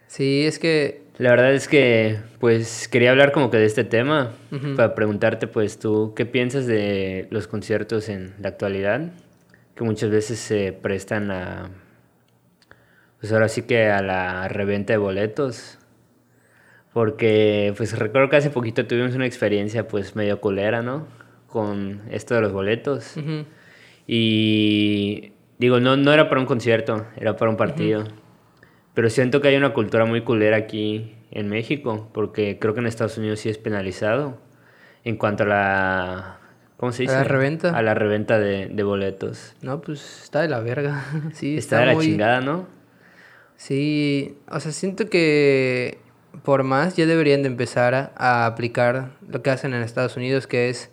Sí, 0.05 0.45
es 0.45 0.59
que 0.59 1.01
La 1.17 1.31
verdad 1.31 1.51
es 1.55 1.67
que, 1.67 2.17
pues, 2.39 2.87
quería 2.87 3.09
hablar 3.09 3.31
como 3.31 3.49
que 3.49 3.57
de 3.57 3.65
este 3.65 3.83
tema, 3.83 4.33
para 4.75 4.93
preguntarte, 4.93 5.47
pues, 5.47 5.79
tú, 5.79 6.13
¿qué 6.15 6.27
piensas 6.27 6.67
de 6.67 7.25
los 7.31 7.47
conciertos 7.47 8.09
en 8.09 8.35
la 8.39 8.49
actualidad? 8.49 9.11
Que 9.73 9.83
muchas 9.83 10.11
veces 10.11 10.37
se 10.37 10.71
prestan 10.71 11.31
a, 11.31 11.71
pues 13.19 13.31
ahora 13.33 13.47
sí 13.49 13.63
que 13.63 13.87
a 13.89 14.01
la 14.01 14.47
reventa 14.47 14.93
de 14.93 14.97
boletos. 14.97 15.79
Porque, 16.93 17.73
pues, 17.77 17.97
recuerdo 17.97 18.29
que 18.29 18.37
hace 18.37 18.49
poquito 18.49 18.85
tuvimos 18.87 19.13
una 19.15 19.25
experiencia, 19.27 19.87
pues, 19.87 20.15
medio 20.15 20.41
culera, 20.41 20.81
¿no? 20.81 21.07
Con 21.47 22.01
esto 22.09 22.33
de 22.35 22.41
los 22.41 22.51
boletos. 22.53 23.15
Y 24.07 25.33
digo, 25.59 25.79
no, 25.79 25.95
no 25.97 26.13
era 26.13 26.29
para 26.29 26.41
un 26.41 26.47
concierto, 26.47 27.05
era 27.17 27.35
para 27.35 27.51
un 27.51 27.57
partido. 27.57 28.05
Pero 28.93 29.09
siento 29.09 29.41
que 29.41 29.49
hay 29.49 29.55
una 29.57 29.73
cultura 29.73 30.05
muy 30.05 30.21
culera 30.21 30.57
aquí 30.57 31.15
en 31.29 31.49
México, 31.49 32.09
porque 32.13 32.57
creo 32.59 32.73
que 32.73 32.79
en 32.79 32.87
Estados 32.87 33.17
Unidos 33.17 33.39
sí 33.41 33.49
es 33.49 33.57
penalizado 33.57 34.39
en 35.03 35.17
cuanto 35.17 35.43
a 35.43 35.47
la... 35.47 36.39
¿Cómo 36.77 36.91
se 36.91 37.03
¿A 37.03 37.05
dice? 37.05 37.15
la 37.15 37.23
reventa? 37.23 37.77
A 37.77 37.81
la 37.81 37.93
reventa 37.93 38.39
de, 38.39 38.67
de 38.67 38.83
boletos. 38.83 39.55
no, 39.61 39.81
pues 39.81 40.23
está 40.23 40.41
de 40.41 40.47
la 40.47 40.59
verga. 40.61 41.03
Sí, 41.33 41.57
Está 41.57 41.79
de 41.81 41.85
la 41.87 41.93
muy- 41.93 42.05
chingada, 42.05 42.39
¿no? 42.41 42.67
Sí, 43.57 44.37
o 44.49 44.59
sea, 44.59 44.71
siento 44.71 45.09
que 45.09 45.97
por 46.43 46.63
más 46.63 46.95
ya 46.95 47.05
deberían 47.05 47.41
de 47.41 47.47
empezar 47.49 47.93
a, 47.95 48.11
a 48.15 48.45
aplicar 48.45 49.11
lo 49.27 49.41
que 49.41 49.49
hacen 49.49 49.73
en 49.73 49.81
Estados 49.81 50.15
Unidos, 50.15 50.45
que 50.47 50.69
es 50.69 50.91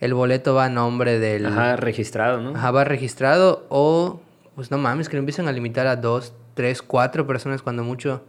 el 0.00 0.14
boleto 0.14 0.54
va 0.54 0.64
a 0.64 0.68
nombre 0.70 1.18
del... 1.18 1.44
Ajá, 1.46 1.76
registrado, 1.76 2.40
¿no? 2.40 2.56
Ajá, 2.56 2.70
va 2.70 2.84
registrado 2.84 3.66
o, 3.68 4.20
pues 4.56 4.70
no 4.70 4.78
mames, 4.78 5.08
que 5.10 5.16
lo 5.16 5.20
empiezan 5.20 5.46
a 5.46 5.52
limitar 5.52 5.86
a 5.86 5.96
dos, 5.96 6.32
tres, 6.54 6.80
cuatro 6.80 7.26
personas 7.26 7.60
cuando 7.60 7.84
mucho. 7.84 8.24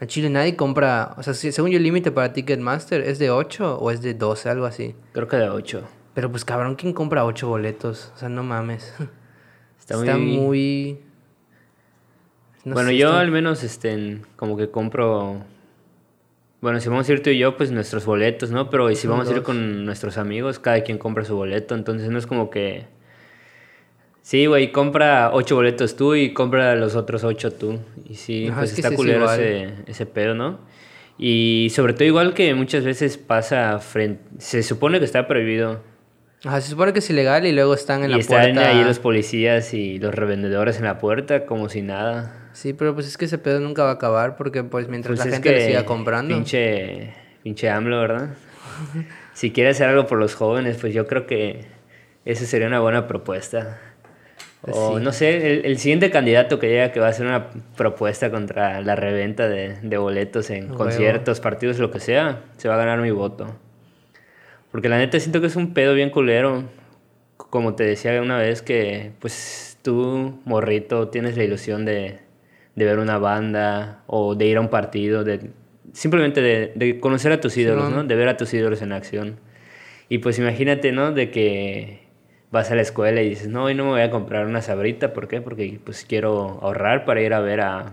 En 0.00 0.08
Chile 0.08 0.28
nadie 0.28 0.56
compra, 0.56 1.14
o 1.16 1.22
sea, 1.22 1.32
si- 1.32 1.52
según 1.52 1.70
yo 1.70 1.76
el 1.76 1.84
límite 1.84 2.10
para 2.10 2.32
Ticketmaster 2.32 3.02
es 3.02 3.20
de 3.20 3.30
8 3.30 3.78
o 3.78 3.92
es 3.92 4.02
de 4.02 4.14
12, 4.14 4.48
algo 4.50 4.66
así. 4.66 4.96
Creo 5.12 5.28
que 5.28 5.36
de 5.36 5.48
8. 5.48 5.86
Pero 6.12 6.28
pues 6.28 6.44
cabrón, 6.44 6.74
¿quién 6.74 6.92
compra 6.92 7.24
8 7.24 7.46
boletos? 7.46 8.10
O 8.16 8.18
sea, 8.18 8.28
no 8.28 8.42
mames. 8.42 8.92
Está, 9.78 9.94
Está 9.94 10.16
muy... 10.18 10.98
no 12.64 12.74
bueno, 12.74 12.90
yo 12.90 13.14
al 13.14 13.30
menos, 13.30 13.62
este, 13.64 14.18
como 14.36 14.56
que 14.56 14.70
compro... 14.70 15.44
Bueno, 16.60 16.78
si 16.78 16.88
vamos 16.88 17.08
a 17.08 17.12
ir 17.12 17.22
tú 17.22 17.30
y 17.30 17.38
yo, 17.38 17.56
pues 17.56 17.72
nuestros 17.72 18.04
boletos, 18.04 18.52
¿no? 18.52 18.70
Pero 18.70 18.88
y 18.88 18.94
si 18.94 19.08
vamos 19.08 19.28
a 19.28 19.32
ir 19.32 19.42
con 19.42 19.84
nuestros 19.84 20.16
amigos, 20.16 20.60
cada 20.60 20.82
quien 20.82 20.96
compra 20.96 21.24
su 21.24 21.34
boleto, 21.34 21.74
entonces 21.74 22.08
no 22.10 22.18
es 22.18 22.26
como 22.26 22.50
que... 22.50 22.86
Sí, 24.22 24.46
güey, 24.46 24.70
compra 24.70 25.30
ocho 25.32 25.56
boletos 25.56 25.96
tú 25.96 26.14
y 26.14 26.32
compra 26.32 26.76
los 26.76 26.94
otros 26.94 27.24
ocho 27.24 27.52
tú. 27.52 27.80
Y 28.08 28.14
sí, 28.14 28.46
Ajá, 28.46 28.60
pues 28.60 28.70
es 28.72 28.78
está 28.78 28.90
sí 28.90 28.94
culero 28.94 29.28
ese, 29.32 29.72
ese 29.86 30.06
pedo, 30.06 30.34
¿no? 30.34 30.60
Y 31.18 31.72
sobre 31.74 31.94
todo 31.94 32.04
igual 32.04 32.32
que 32.32 32.54
muchas 32.54 32.84
veces 32.84 33.18
pasa 33.18 33.80
frente... 33.80 34.22
Se 34.38 34.62
supone 34.62 35.00
que 35.00 35.04
está 35.04 35.26
prohibido. 35.26 35.80
Ajá, 36.44 36.60
se 36.60 36.70
supone 36.70 36.92
que 36.92 37.00
es 37.00 37.10
ilegal 37.10 37.44
y 37.44 37.50
luego 37.50 37.74
están 37.74 38.04
en 38.04 38.10
y 38.10 38.14
la 38.14 38.18
están 38.18 38.52
puerta. 38.52 38.68
ahí 38.68 38.84
los 38.84 39.00
policías 39.00 39.74
y 39.74 39.98
los 39.98 40.14
revendedores 40.14 40.78
en 40.78 40.84
la 40.84 40.98
puerta 40.98 41.44
como 41.44 41.68
si 41.68 41.82
nada. 41.82 42.41
Sí, 42.52 42.72
pero 42.72 42.94
pues 42.94 43.06
es 43.06 43.16
que 43.16 43.24
ese 43.24 43.38
pedo 43.38 43.60
nunca 43.60 43.82
va 43.84 43.90
a 43.90 43.94
acabar 43.94 44.36
porque 44.36 44.62
pues 44.64 44.88
mientras 44.88 45.16
Pues 45.16 45.26
la 45.26 45.32
gente 45.32 45.54
que 45.54 45.66
siga 45.66 45.84
comprando. 45.86 46.34
Pinche, 46.34 47.14
pinche 47.42 47.68
AMLO, 47.70 48.00
¿verdad? 48.00 48.30
si 49.34 49.50
quiere 49.52 49.70
hacer 49.70 49.88
algo 49.88 50.06
por 50.06 50.18
los 50.18 50.34
jóvenes, 50.34 50.76
pues 50.80 50.92
yo 50.94 51.06
creo 51.06 51.26
que 51.26 51.64
esa 52.24 52.44
sería 52.44 52.66
una 52.68 52.80
buena 52.80 53.06
propuesta. 53.08 53.80
Pues 54.60 54.76
O 54.76 54.98
sí. 54.98 55.04
no 55.04 55.12
sé, 55.12 55.52
el, 55.54 55.66
el 55.66 55.78
siguiente 55.78 56.10
candidato 56.10 56.58
que 56.60 56.68
diga 56.68 56.92
que 56.92 57.00
va 57.00 57.06
a 57.06 57.10
hacer 57.10 57.26
una 57.26 57.50
propuesta 57.76 58.30
contra 58.30 58.80
la 58.80 58.94
reventa 58.94 59.48
de, 59.48 59.78
de 59.82 59.96
boletos 59.96 60.50
en 60.50 60.64
Huevo. 60.66 60.76
conciertos, 60.78 61.40
partidos, 61.40 61.78
lo 61.80 61.90
que 61.90 61.98
sea, 61.98 62.42
se 62.58 62.68
va 62.68 62.74
a 62.74 62.78
ganar 62.78 63.00
mi 63.00 63.10
voto. 63.10 63.56
Porque 64.70 64.88
la 64.88 64.98
neta 64.98 65.18
siento 65.18 65.40
que 65.40 65.48
es 65.48 65.56
un 65.56 65.74
pedo 65.74 65.94
bien 65.94 66.10
culero. 66.10 66.64
Como 67.36 67.74
te 67.74 67.82
decía 67.84 68.22
una 68.22 68.38
vez 68.38 68.62
que, 68.62 69.10
pues 69.18 69.78
tú, 69.82 70.40
morrito, 70.44 71.08
tienes 71.08 71.36
la 71.36 71.42
ilusión 71.42 71.84
de, 71.84 72.20
de 72.74 72.84
ver 72.84 72.98
una 72.98 73.18
banda 73.18 74.02
o 74.06 74.34
de 74.34 74.46
ir 74.46 74.56
a 74.56 74.60
un 74.60 74.68
partido, 74.68 75.24
de 75.24 75.50
simplemente 75.92 76.40
de, 76.40 76.72
de 76.74 77.00
conocer 77.00 77.32
a 77.32 77.40
tus 77.40 77.56
ídolos, 77.56 77.86
Simón. 77.86 78.02
¿no? 78.02 78.04
De 78.04 78.14
ver 78.14 78.28
a 78.28 78.36
tus 78.36 78.52
ídolos 78.54 78.82
en 78.82 78.92
acción. 78.92 79.38
Y 80.08 80.18
pues 80.18 80.38
imagínate, 80.38 80.92
¿no? 80.92 81.12
De 81.12 81.30
que 81.30 82.02
vas 82.50 82.70
a 82.70 82.74
la 82.74 82.82
escuela 82.82 83.22
y 83.22 83.30
dices, 83.30 83.48
no, 83.48 83.64
hoy 83.64 83.74
no 83.74 83.84
me 83.84 83.90
voy 83.90 84.00
a 84.02 84.10
comprar 84.10 84.46
una 84.46 84.60
sabrita, 84.60 85.12
¿por 85.12 85.26
qué? 85.28 85.40
Porque 85.40 85.80
pues 85.82 86.04
quiero 86.04 86.60
ahorrar 86.62 87.04
para 87.04 87.22
ir 87.22 87.32
a 87.32 87.40
ver 87.40 87.60
a, 87.62 87.92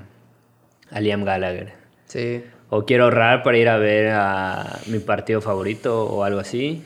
a 0.91 0.99
Liam 0.99 1.23
Gallagher. 1.23 1.73
Sí. 2.05 2.43
O 2.69 2.85
quiero 2.85 3.05
ahorrar 3.05 3.41
para 3.41 3.57
ir 3.57 3.69
a 3.69 3.77
ver 3.77 4.11
a 4.11 4.79
mi 4.87 4.99
partido 4.99 5.41
favorito 5.41 6.05
o 6.05 6.23
algo 6.23 6.39
así. 6.39 6.83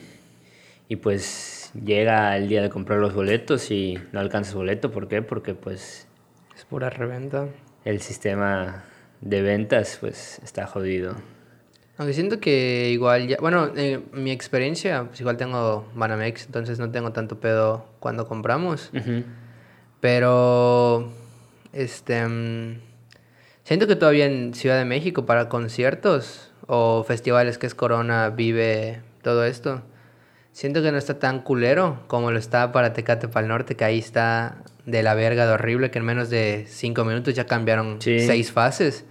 Y 0.88 0.96
pues 0.96 1.72
llega 1.84 2.36
el 2.36 2.48
día 2.48 2.62
de 2.62 2.70
comprar 2.70 3.00
los 3.00 3.14
boletos 3.14 3.70
y 3.70 3.98
no 4.12 4.20
alcanzas 4.20 4.54
boleto, 4.54 4.90
¿por 4.92 5.08
qué? 5.08 5.22
Porque 5.22 5.54
pues 5.54 6.06
Es 6.54 6.64
pura 6.64 6.90
reventa. 6.90 7.48
El 7.84 8.00
sistema 8.00 8.84
de 9.20 9.42
ventas 9.42 9.98
pues 10.00 10.40
está 10.42 10.66
jodido. 10.66 11.16
Aunque 11.96 12.12
siento 12.12 12.40
que 12.40 12.90
igual 12.90 13.28
ya, 13.28 13.36
bueno, 13.40 13.70
en 13.76 14.04
mi 14.12 14.32
experiencia, 14.32 15.04
pues 15.04 15.20
igual 15.20 15.36
tengo 15.36 15.86
Banamex, 15.94 16.46
entonces 16.46 16.80
no 16.80 16.90
tengo 16.90 17.12
tanto 17.12 17.38
pedo 17.38 17.86
cuando 18.00 18.26
compramos. 18.26 18.90
Pero, 20.00 21.12
este, 21.72 22.26
mm, 22.26 22.80
siento 23.62 23.86
que 23.86 23.94
todavía 23.94 24.26
en 24.26 24.54
Ciudad 24.54 24.76
de 24.76 24.84
México 24.84 25.24
para 25.24 25.48
conciertos 25.48 26.50
o 26.66 27.04
festivales 27.04 27.58
que 27.58 27.66
es 27.66 27.76
Corona, 27.76 28.30
Vive, 28.30 29.00
todo 29.22 29.44
esto, 29.44 29.82
siento 30.52 30.82
que 30.82 30.90
no 30.90 30.98
está 30.98 31.20
tan 31.20 31.42
culero 31.42 32.02
como 32.08 32.32
lo 32.32 32.38
está 32.38 32.72
para 32.72 32.92
Tecate 32.92 33.28
para 33.28 33.44
el 33.44 33.48
Norte, 33.48 33.76
que 33.76 33.84
ahí 33.84 34.00
está 34.00 34.64
de 34.86 35.02
la 35.02 35.14
verga 35.14 35.46
de 35.46 35.52
horrible, 35.52 35.90
que 35.90 35.98
en 35.98 36.04
menos 36.04 36.28
de 36.30 36.64
cinco 36.68 37.04
minutos 37.04 37.34
ya 37.34 37.46
cambiaron 37.46 38.00
Sí. 38.00 38.20
seis 38.20 38.52
fases. 38.52 39.04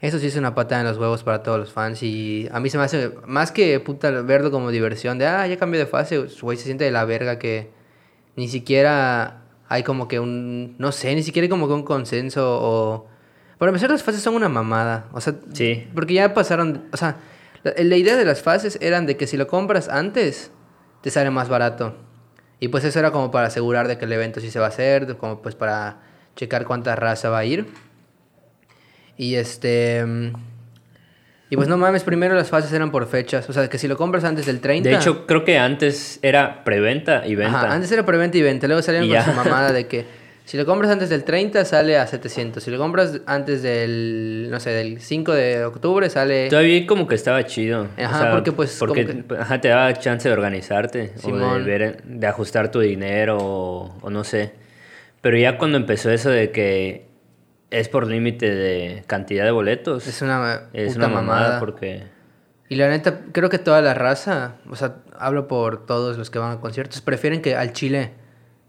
Eso 0.00 0.18
sí 0.18 0.26
es 0.26 0.36
una 0.36 0.54
patada 0.54 0.80
en 0.80 0.86
los 0.88 0.98
huevos 0.98 1.22
para 1.22 1.44
todos 1.44 1.58
los 1.60 1.72
fans 1.72 2.02
y 2.02 2.48
a 2.50 2.58
mí 2.58 2.68
se 2.70 2.76
me 2.78 2.82
hace, 2.84 3.12
más 3.24 3.52
que 3.52 3.78
puta 3.78 4.10
verlo 4.22 4.50
como 4.50 4.70
diversión, 4.72 5.16
de, 5.18 5.26
ah, 5.26 5.46
ya 5.46 5.56
cambió 5.56 5.78
de 5.78 5.86
fase, 5.86 6.18
güey, 6.40 6.56
se 6.58 6.64
siente 6.64 6.82
de 6.84 6.90
la 6.90 7.04
verga 7.04 7.38
que 7.38 7.70
ni 8.34 8.48
siquiera 8.48 9.42
hay 9.68 9.84
como 9.84 10.08
que 10.08 10.18
un, 10.18 10.74
no 10.78 10.90
sé, 10.90 11.14
ni 11.14 11.22
siquiera 11.22 11.44
hay 11.44 11.48
como 11.48 11.68
que 11.68 11.74
un 11.74 11.84
consenso 11.84 12.58
o... 12.60 13.08
Para 13.58 13.70
empezar, 13.70 13.90
las 13.90 14.02
fases 14.02 14.22
son 14.22 14.34
una 14.34 14.48
mamada, 14.48 15.06
o 15.12 15.20
sea, 15.20 15.34
Sí. 15.52 15.86
porque 15.94 16.14
ya 16.14 16.34
pasaron, 16.34 16.82
o 16.92 16.96
sea, 16.96 17.14
la, 17.62 17.72
la 17.76 17.96
idea 17.96 18.16
de 18.16 18.24
las 18.24 18.42
fases 18.42 18.76
eran 18.80 19.06
de 19.06 19.16
que 19.16 19.28
si 19.28 19.36
lo 19.36 19.46
compras 19.46 19.88
antes, 19.88 20.50
te 21.00 21.10
sale 21.10 21.30
más 21.30 21.48
barato. 21.48 21.94
Y 22.62 22.68
pues 22.68 22.84
eso 22.84 22.96
era 23.00 23.10
como 23.10 23.32
para 23.32 23.48
asegurar 23.48 23.88
de 23.88 23.98
que 23.98 24.04
el 24.04 24.12
evento 24.12 24.38
sí 24.38 24.48
se 24.48 24.60
va 24.60 24.66
a 24.66 24.68
hacer, 24.68 25.16
como 25.16 25.42
pues 25.42 25.56
para 25.56 25.96
checar 26.36 26.64
cuánta 26.64 26.94
raza 26.94 27.28
va 27.28 27.38
a 27.38 27.44
ir. 27.44 27.66
Y 29.16 29.34
este... 29.34 30.04
Y 31.50 31.56
pues 31.56 31.66
no 31.66 31.76
mames, 31.76 32.04
primero 32.04 32.36
las 32.36 32.50
fases 32.50 32.72
eran 32.72 32.92
por 32.92 33.08
fechas, 33.08 33.50
o 33.50 33.52
sea, 33.52 33.68
que 33.68 33.78
si 33.78 33.88
lo 33.88 33.96
compras 33.96 34.22
antes 34.22 34.46
del 34.46 34.60
30... 34.60 34.88
De 34.88 34.94
hecho, 34.94 35.26
creo 35.26 35.44
que 35.44 35.58
antes 35.58 36.20
era 36.22 36.62
preventa 36.62 37.26
y 37.26 37.34
venta. 37.34 37.64
Ajá, 37.64 37.72
antes 37.72 37.90
era 37.90 38.06
preventa 38.06 38.38
y 38.38 38.42
venta, 38.42 38.68
luego 38.68 38.80
Y 38.80 39.08
con 39.10 39.24
su 39.24 39.32
mamada 39.32 39.72
de 39.72 39.88
que 39.88 40.06
si 40.44 40.56
lo 40.56 40.66
compras 40.66 40.90
antes 40.90 41.08
del 41.08 41.24
30 41.24 41.64
sale 41.64 41.96
a 41.96 42.06
700, 42.06 42.62
si 42.62 42.70
lo 42.70 42.78
compras 42.78 43.20
antes 43.26 43.62
del, 43.62 44.48
no 44.50 44.60
sé, 44.60 44.70
del 44.70 45.00
5 45.00 45.32
de 45.32 45.64
octubre 45.64 46.10
sale... 46.10 46.48
Todavía 46.48 46.86
como 46.86 47.06
que 47.06 47.14
estaba 47.14 47.44
chido. 47.46 47.88
Ajá, 47.96 48.32
porque, 48.32 48.52
pues, 48.52 48.76
Porque 48.78 49.06
como 49.06 49.40
ajá, 49.40 49.60
te 49.60 49.68
daba 49.68 49.92
chance 49.94 50.28
de 50.28 50.34
organizarte. 50.34 51.00
O 51.00 51.02
de, 51.12 51.18
Simón. 51.18 51.64
ver, 51.64 52.02
de 52.02 52.26
ajustar 52.26 52.70
tu 52.70 52.80
dinero 52.80 53.38
o, 53.40 53.98
o 54.02 54.10
no 54.10 54.24
sé. 54.24 54.52
Pero 55.20 55.38
ya 55.38 55.56
cuando 55.58 55.78
empezó 55.78 56.10
eso 56.10 56.30
de 56.30 56.50
que 56.50 57.06
es 57.72 57.88
por 57.88 58.06
límite 58.06 58.54
de 58.54 59.02
cantidad 59.06 59.44
de 59.44 59.50
boletos. 59.50 60.06
Es 60.06 60.20
una 60.20 60.68
es 60.72 60.96
una 60.96 61.08
mamada, 61.08 61.40
mamada. 61.40 61.60
porque... 61.60 62.02
Y 62.68 62.76
la 62.76 62.88
neta, 62.88 63.20
creo 63.32 63.48
que 63.48 63.58
toda 63.58 63.82
la 63.82 63.94
raza, 63.94 64.56
o 64.68 64.76
sea, 64.76 64.96
hablo 65.18 65.46
por 65.46 65.84
todos 65.84 66.16
los 66.16 66.30
que 66.30 66.38
van 66.38 66.52
a 66.52 66.60
conciertos, 66.60 67.00
prefieren 67.00 67.42
que 67.42 67.54
al 67.54 67.72
Chile, 67.72 68.12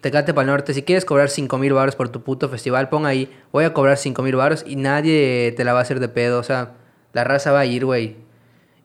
Tecate 0.04 0.34
para 0.34 0.44
el 0.44 0.48
norte, 0.52 0.74
si 0.76 0.84
quieres 0.84 1.06
cobrar 1.06 1.30
5 1.30 1.58
mil 1.58 1.74
baros 1.74 1.96
por 1.96 2.10
tu 2.10 2.22
puto 2.22 2.50
festival, 2.50 2.90
pon 2.90 3.06
ahí, 3.08 3.28
voy 3.52 3.64
a 3.66 3.74
cobrar 3.74 3.98
5 3.98 4.22
mil 4.22 4.36
baros 4.36 4.64
y 4.68 4.76
nadie 4.76 5.52
te 5.58 5.64
la 5.64 5.74
va 5.74 5.80
a 5.80 5.82
hacer 5.82 6.00
de 6.00 6.10
pedo, 6.10 6.40
o 6.40 6.44
sea, 6.44 6.74
la 7.14 7.24
raza 7.24 7.52
va 7.52 7.62
a 7.62 7.66
ir, 7.66 7.86
güey. 7.86 8.18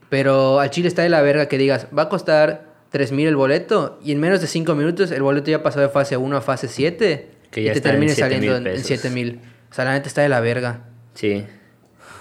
Pero 0.08 0.60
al 0.60 0.70
Chile 0.70 0.88
está 0.88 1.02
de 1.02 1.08
la 1.10 1.20
verga 1.20 1.46
que 1.48 1.58
digas, 1.58 1.86
va 1.96 2.02
a 2.02 2.08
costar 2.08 2.68
3 2.90 3.12
mil 3.12 3.26
el 3.28 3.36
boleto 3.36 3.98
y 4.02 4.12
en 4.12 4.20
menos 4.20 4.40
de 4.40 4.46
5 4.46 4.74
minutos 4.74 5.10
el 5.10 5.22
boleto 5.22 5.50
ya 5.50 5.62
pasó 5.62 5.80
de 5.80 5.88
fase 5.88 6.16
1 6.16 6.36
a 6.36 6.40
fase 6.40 6.68
7 6.68 7.28
Que 7.50 7.60
y 7.60 7.64
ya 7.64 7.72
te 7.72 7.78
está 7.78 7.88
en 7.90 7.94
termine 7.96 8.12
7,000 8.14 8.38
saliendo 8.38 8.56
en- 8.56 8.66
en 8.68 8.72
pesos. 8.74 8.86
7 8.86 9.10
mil. 9.10 9.40
O 9.70 9.74
sea, 9.74 9.84
la 9.84 9.92
neta 9.92 10.08
está 10.08 10.22
de 10.22 10.28
la 10.30 10.40
verga. 10.40 10.84
Sí. 11.14 11.44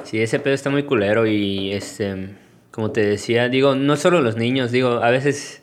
Sí, 0.04 0.22
ese 0.22 0.40
pedo 0.40 0.54
está 0.54 0.70
muy 0.70 0.84
culero 0.84 1.26
y 1.28 1.72
este, 1.72 2.30
como 2.72 2.92
te 2.92 3.06
decía, 3.06 3.48
digo, 3.48 3.76
no 3.76 3.96
solo 3.96 4.22
los 4.22 4.36
niños, 4.38 4.72
digo, 4.72 5.04
a 5.04 5.10
veces 5.12 5.62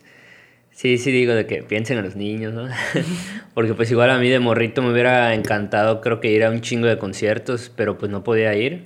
sí, 0.75 0.97
sí 0.97 1.11
digo 1.11 1.33
de 1.33 1.47
que 1.47 1.63
piensen 1.63 1.97
en 1.97 2.03
los 2.03 2.15
niños, 2.15 2.53
¿no? 2.53 2.67
Porque 3.55 3.73
pues 3.73 3.89
igual 3.89 4.11
a 4.11 4.19
mí 4.19 4.29
de 4.29 4.39
morrito 4.39 4.83
me 4.83 4.91
hubiera 4.91 5.33
encantado 5.33 6.01
creo 6.01 6.19
que 6.19 6.31
ir 6.31 6.43
a 6.43 6.51
un 6.51 6.61
chingo 6.61 6.85
de 6.85 6.97
conciertos, 6.97 7.71
pero 7.75 7.97
pues 7.97 8.11
no 8.11 8.23
podía 8.23 8.53
ir 8.53 8.83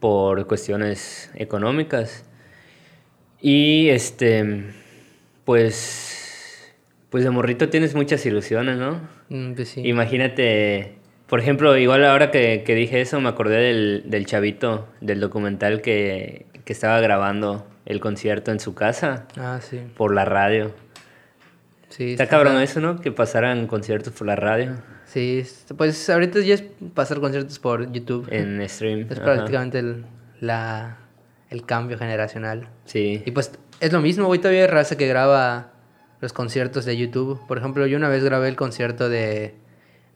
por 0.00 0.46
cuestiones 0.46 1.30
económicas. 1.34 2.24
Y 3.40 3.90
este, 3.90 4.64
pues, 5.44 6.74
pues 7.10 7.24
de 7.24 7.30
morrito 7.30 7.68
tienes 7.68 7.94
muchas 7.94 8.24
ilusiones, 8.24 8.78
¿no? 8.78 9.00
Mm, 9.28 9.52
pues 9.52 9.68
sí. 9.68 9.82
Imagínate, 9.86 10.94
por 11.26 11.40
ejemplo, 11.40 11.76
igual 11.76 12.04
ahora 12.06 12.30
que, 12.30 12.64
que 12.64 12.74
dije 12.74 13.02
eso, 13.02 13.20
me 13.20 13.28
acordé 13.28 13.58
del, 13.58 14.04
del 14.06 14.24
chavito, 14.24 14.88
del 15.02 15.20
documental 15.20 15.82
que, 15.82 16.46
que 16.64 16.72
estaba 16.72 17.00
grabando 17.00 17.66
el 17.86 18.00
concierto 18.00 18.50
en 18.50 18.60
su 18.60 18.74
casa 18.74 19.26
Ah, 19.36 19.60
sí. 19.62 19.80
por 19.96 20.14
la 20.14 20.24
radio. 20.24 20.72
Sí, 21.90 22.12
Está 22.12 22.26
cabrón 22.28 22.60
eso, 22.60 22.80
¿no? 22.80 23.00
Que 23.00 23.12
pasaran 23.12 23.66
conciertos 23.66 24.12
por 24.12 24.26
la 24.26 24.34
radio 24.36 24.74
Sí, 25.06 25.40
es- 25.40 25.66
pues 25.76 26.10
ahorita 26.10 26.40
ya 26.40 26.54
es 26.54 26.64
pasar 26.94 27.20
conciertos 27.20 27.58
por 27.60 27.92
YouTube. 27.92 28.26
en 28.32 28.66
stream. 28.68 29.06
es 29.10 29.12
ajá. 29.18 29.22
prácticamente 29.24 29.78
el, 29.78 30.04
la, 30.40 30.96
el 31.50 31.64
cambio 31.64 31.96
generacional. 31.98 32.68
Sí. 32.84 33.22
Y 33.24 33.30
pues 33.30 33.52
es 33.80 33.92
lo 33.92 34.00
mismo, 34.00 34.26
güey, 34.26 34.40
todavía 34.40 34.62
hay 34.62 34.66
raza 34.66 34.96
que 34.96 35.06
graba 35.06 35.70
los 36.20 36.32
conciertos 36.32 36.84
de 36.84 36.96
YouTube. 36.96 37.46
Por 37.46 37.58
ejemplo, 37.58 37.86
yo 37.86 37.96
una 37.96 38.08
vez 38.08 38.24
grabé 38.24 38.48
el 38.48 38.56
concierto 38.56 39.08
de, 39.08 39.54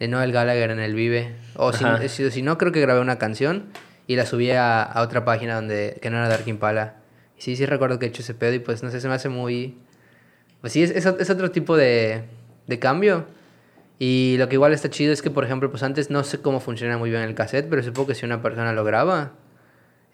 de 0.00 0.08
Noel 0.08 0.32
Gallagher 0.32 0.70
en 0.70 0.80
el 0.80 0.94
Vive. 0.94 1.36
O 1.54 1.72
si, 1.72 2.30
si 2.30 2.42
no, 2.42 2.58
creo 2.58 2.72
que 2.72 2.80
grabé 2.80 3.00
una 3.00 3.18
canción 3.18 3.66
y 4.08 4.16
la 4.16 4.26
subí 4.26 4.50
a, 4.50 4.82
a 4.82 5.02
otra 5.02 5.24
página 5.24 5.54
donde 5.56 5.98
que 6.02 6.10
no 6.10 6.16
era 6.16 6.28
Dark 6.28 6.48
Impala. 6.48 6.94
Sí, 7.38 7.56
sí 7.56 7.66
recuerdo 7.66 7.98
que 7.98 8.06
he 8.06 8.08
hecho 8.08 8.22
ese 8.22 8.34
pedo 8.34 8.54
y 8.54 8.58
pues 8.58 8.82
no 8.82 8.90
sé, 8.90 9.00
se 9.00 9.08
me 9.08 9.14
hace 9.14 9.28
muy... 9.28 9.76
Pues 10.60 10.72
sí, 10.72 10.82
es, 10.82 10.90
es, 10.90 11.06
es 11.06 11.30
otro 11.30 11.50
tipo 11.50 11.76
de, 11.76 12.24
de 12.66 12.78
cambio. 12.78 13.26
Y 13.98 14.36
lo 14.38 14.48
que 14.48 14.54
igual 14.54 14.72
está 14.72 14.90
chido 14.90 15.12
es 15.12 15.22
que, 15.22 15.30
por 15.30 15.44
ejemplo, 15.44 15.70
pues 15.70 15.82
antes 15.82 16.10
no 16.10 16.22
sé 16.22 16.40
cómo 16.40 16.60
funciona 16.60 16.98
muy 16.98 17.10
bien 17.10 17.22
el 17.22 17.34
cassette, 17.34 17.68
pero 17.68 17.82
supongo 17.82 18.08
que 18.08 18.14
si 18.14 18.24
una 18.24 18.42
persona 18.42 18.72
lo 18.72 18.84
graba, 18.84 19.32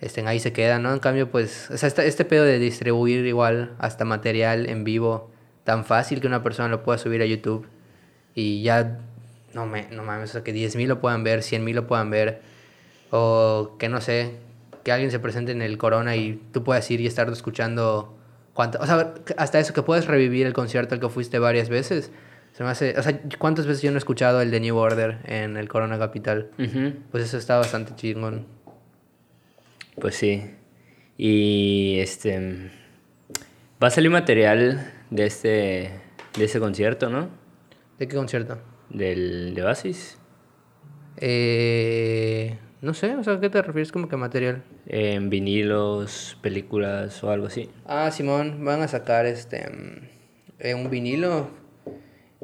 estén 0.00 0.26
ahí 0.26 0.40
se 0.40 0.52
queda, 0.52 0.78
¿no? 0.78 0.92
En 0.92 1.00
cambio, 1.00 1.30
pues, 1.30 1.70
o 1.70 1.76
sea, 1.76 1.86
este, 1.86 2.06
este 2.06 2.24
pedo 2.24 2.44
de 2.44 2.58
distribuir 2.58 3.26
igual 3.26 3.74
hasta 3.78 4.04
material 4.04 4.68
en 4.68 4.84
vivo 4.84 5.30
tan 5.64 5.84
fácil 5.84 6.20
que 6.20 6.26
una 6.26 6.42
persona 6.42 6.68
lo 6.68 6.82
pueda 6.82 6.98
subir 6.98 7.22
a 7.22 7.26
YouTube 7.26 7.66
y 8.34 8.62
ya, 8.62 9.00
no, 9.52 9.66
me, 9.66 9.88
no 9.90 10.02
mames, 10.02 10.30
o 10.30 10.32
sea, 10.34 10.44
que 10.44 10.54
10.000 10.54 10.86
lo 10.86 11.00
puedan 11.00 11.24
ver, 11.24 11.40
100.000 11.40 11.74
lo 11.74 11.86
puedan 11.86 12.10
ver, 12.10 12.42
o 13.10 13.76
que 13.78 13.88
no 13.88 14.00
sé, 14.00 14.32
que 14.84 14.92
alguien 14.92 15.10
se 15.10 15.18
presente 15.18 15.52
en 15.52 15.62
el 15.62 15.78
Corona 15.78 16.14
y 16.14 16.40
tú 16.52 16.62
puedas 16.62 16.88
ir 16.90 17.00
y 17.00 17.06
estar 17.06 17.28
escuchando 17.30 18.16
cuánto, 18.52 18.78
o 18.80 18.86
sea, 18.86 19.14
hasta 19.36 19.58
eso 19.58 19.72
que 19.72 19.82
puedes 19.82 20.06
revivir 20.06 20.46
el 20.46 20.52
concierto 20.52 20.94
al 20.94 21.00
que 21.00 21.08
fuiste 21.08 21.38
varias 21.38 21.68
veces. 21.68 22.12
Se 22.52 22.62
me 22.62 22.70
hace, 22.70 22.96
o 22.96 23.02
sea, 23.02 23.20
¿cuántas 23.38 23.66
veces 23.66 23.82
yo 23.82 23.90
no 23.90 23.96
he 23.96 23.98
escuchado 23.98 24.40
el 24.40 24.52
de 24.52 24.60
New 24.60 24.76
Order 24.76 25.18
en 25.24 25.56
el 25.56 25.68
Corona 25.68 25.98
Capital? 25.98 26.50
Pues 27.10 27.24
eso 27.24 27.36
está 27.36 27.58
bastante 27.58 27.96
chingón. 27.96 28.46
Pues 30.00 30.14
sí. 30.14 30.42
Y 31.16 31.98
este. 31.98 32.70
Va 33.82 33.88
a 33.88 33.90
salir 33.90 34.10
material 34.10 34.92
de 35.10 35.26
este. 35.26 35.90
de 36.36 36.44
ese 36.44 36.60
concierto, 36.60 37.10
¿no? 37.10 37.28
¿De 37.98 38.06
qué 38.06 38.14
concierto? 38.16 38.58
Del 38.88 39.54
de 39.54 39.62
Oasis. 39.64 40.18
Eh, 41.16 42.56
no 42.84 42.92
sé, 42.92 43.16
o 43.16 43.24
sea, 43.24 43.34
¿a 43.34 43.40
qué 43.40 43.48
te 43.48 43.62
refieres 43.62 43.90
como 43.90 44.08
que 44.08 44.16
material? 44.16 44.62
En 44.86 45.30
vinilos, 45.30 46.36
películas 46.42 47.24
o 47.24 47.30
algo 47.30 47.46
así. 47.46 47.70
Ah, 47.86 48.10
Simón, 48.10 48.62
van 48.64 48.82
a 48.82 48.88
sacar 48.88 49.24
este 49.24 49.70
mm, 49.70 50.08
eh, 50.58 50.74
un 50.74 50.90
vinilo, 50.90 51.48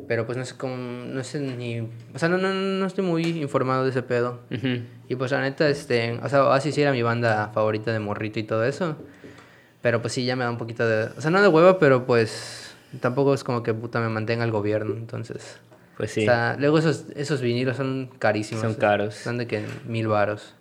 pero 0.09 0.25
pues 0.25 0.39
no 0.39 0.45
sé 0.47 0.57
cómo, 0.57 0.77
no 0.77 1.23
sé 1.23 1.41
ni, 1.41 1.81
o 1.81 2.19
sea, 2.19 2.31
no, 2.31 2.39
no, 2.39 2.55
no 2.55 2.87
estoy 2.87 3.05
muy 3.05 3.23
informado 3.43 3.85
de 3.85 3.91
ese 3.91 4.03
pedo. 4.03 4.41
Y 5.09 5.15
pues 5.15 5.31
la 5.31 5.43
neta, 5.43 5.69
este, 5.69 6.19
o 6.23 6.29
sea, 6.29 6.45
Oasis 6.45 6.75
sí 6.75 6.81
era 6.81 6.93
mi 6.93 7.03
banda 7.03 7.51
favorita 7.53 7.93
de 7.93 7.99
morrito 7.99 8.39
y 8.39 8.45
todo 8.45 8.65
eso, 8.65 8.97
pero 9.83 10.01
pues 10.01 10.15
sí, 10.15 10.25
ya 10.25 10.37
me 10.37 10.45
da 10.45 10.51
un 10.51 10.59
poquito 10.59 10.89
de, 10.89 11.11
o 11.17 11.21
sea, 11.21 11.31
no 11.31 11.43
de 11.43 11.49
hueva, 11.49 11.79
pero 11.79 12.07
pues 12.07 12.75
tampoco 13.01 13.35
es 13.35 13.45
como 13.45 13.63
que 13.63 13.75
puta 13.75 14.01
me 14.01 14.09
mantenga 14.09 14.45
el 14.45 14.53
gobierno, 14.53 14.97
entonces. 14.97 15.61
Pues 16.01 16.13
sí. 16.13 16.23
O 16.23 16.25
sea, 16.25 16.57
luego 16.59 16.79
esos, 16.79 17.05
esos 17.15 17.43
vinilos 17.43 17.77
son 17.77 18.09
carísimos. 18.19 18.63
Son 18.63 18.73
caros. 18.73 19.15
Son 19.17 19.37
de 19.37 19.47
que 19.47 19.63
mil 19.87 20.09
varos. 20.09 20.55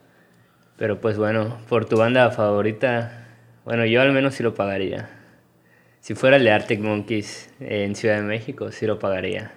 Pero 0.76 1.00
pues 1.00 1.18
bueno, 1.18 1.58
por 1.70 1.86
tu 1.86 1.96
banda 1.96 2.30
favorita, 2.32 3.26
bueno, 3.64 3.86
yo 3.86 4.02
al 4.02 4.12
menos 4.12 4.36
sí 4.36 4.44
lo 4.44 4.54
pagaría. 4.54 5.10
si 6.02 6.14
fuera 6.14 6.36
el 6.36 6.44
de 6.44 6.52
Arctic 6.52 6.82
Monkeys 6.82 7.54
en 7.62 7.96
Ciudad 7.96 8.18
de 8.18 8.24
México, 8.24 8.74
sí 8.74 8.86
lo 8.86 9.00
pagaría. 9.00 9.54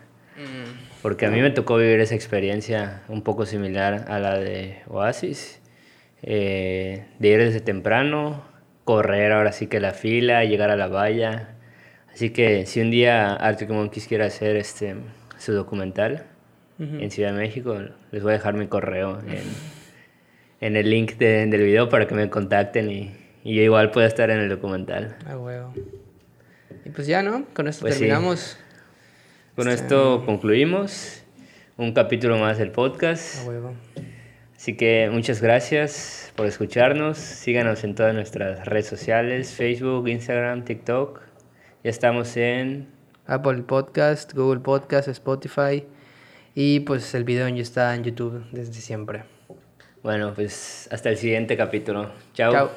Porque 1.02 1.26
a 1.26 1.30
mí 1.30 1.40
me 1.40 1.50
tocó 1.50 1.78
vivir 1.78 1.98
esa 1.98 2.14
experiencia 2.14 3.02
un 3.08 3.22
poco 3.22 3.44
similar 3.44 4.04
a 4.06 4.20
la 4.20 4.38
de 4.38 4.82
Oasis. 4.86 5.60
Eh, 6.22 7.06
de 7.18 7.28
ir 7.28 7.38
desde 7.40 7.60
temprano, 7.60 8.44
correr 8.84 9.32
ahora 9.32 9.50
sí 9.50 9.66
que 9.66 9.80
la 9.80 9.94
fila, 9.94 10.44
llegar 10.44 10.70
a 10.70 10.76
la 10.76 10.86
valla. 10.86 11.56
Así 12.12 12.30
que 12.30 12.66
si 12.66 12.80
un 12.80 12.92
día 12.92 13.34
Arctic 13.34 13.70
Monkeys 13.70 14.06
quiere 14.06 14.24
hacer 14.24 14.54
este, 14.54 14.94
su 15.42 15.52
documental 15.52 16.26
en 16.78 17.12
Ciudad 17.12 17.32
de 17.32 17.38
México, 17.38 17.78
les 18.10 18.22
voy 18.24 18.30
a 18.30 18.32
dejar 18.34 18.54
mi 18.54 18.66
correo 18.66 19.20
en, 19.20 19.44
en 20.60 20.76
el 20.76 20.90
link 20.90 21.12
de, 21.12 21.46
del 21.46 21.62
video 21.62 21.88
para 21.88 22.08
que 22.08 22.14
me 22.14 22.28
contacten 22.28 22.90
y, 22.90 23.14
y, 23.44 23.54
yo 23.54 23.62
igual 23.62 23.92
pueda 23.92 24.08
estar 24.08 24.30
en 24.30 24.40
el 24.40 24.48
documental. 24.48 25.16
Ah, 25.26 25.38
huevo. 25.38 25.72
Y 26.84 26.90
pues 26.90 27.06
ya, 27.06 27.22
¿no? 27.22 27.44
Con 27.54 27.68
esto 27.68 27.82
pues 27.82 27.98
terminamos. 27.98 28.58
Con 29.54 29.68
esto 29.68 30.24
concluimos 30.26 31.22
un 31.76 31.92
capítulo 31.92 32.38
más 32.38 32.58
del 32.58 32.72
podcast. 32.72 33.46
Así 34.56 34.76
que 34.76 35.08
muchas 35.12 35.40
gracias 35.40 36.32
por 36.36 36.46
escucharnos. 36.46 37.18
Síganos 37.18 37.84
en 37.84 37.94
todas 37.94 38.14
nuestras 38.14 38.66
redes 38.66 38.86
sociales, 38.86 39.52
Facebook, 39.52 40.08
Instagram, 40.08 40.64
TikTok. 40.64 41.20
Ya 41.84 41.90
estamos 41.90 42.36
en 42.36 42.91
Apple 43.26 43.62
Podcast, 43.62 44.32
Google 44.34 44.60
Podcast, 44.60 45.08
Spotify. 45.08 45.84
Y 46.54 46.80
pues 46.80 47.14
el 47.14 47.24
video 47.24 47.48
ya 47.48 47.62
está 47.62 47.94
en 47.94 48.04
YouTube 48.04 48.44
desde 48.52 48.74
siempre. 48.74 49.24
Bueno, 50.02 50.32
pues 50.34 50.88
hasta 50.90 51.10
el 51.10 51.16
siguiente 51.16 51.56
capítulo. 51.56 52.10
Chao. 52.34 52.52
Chao. 52.52 52.70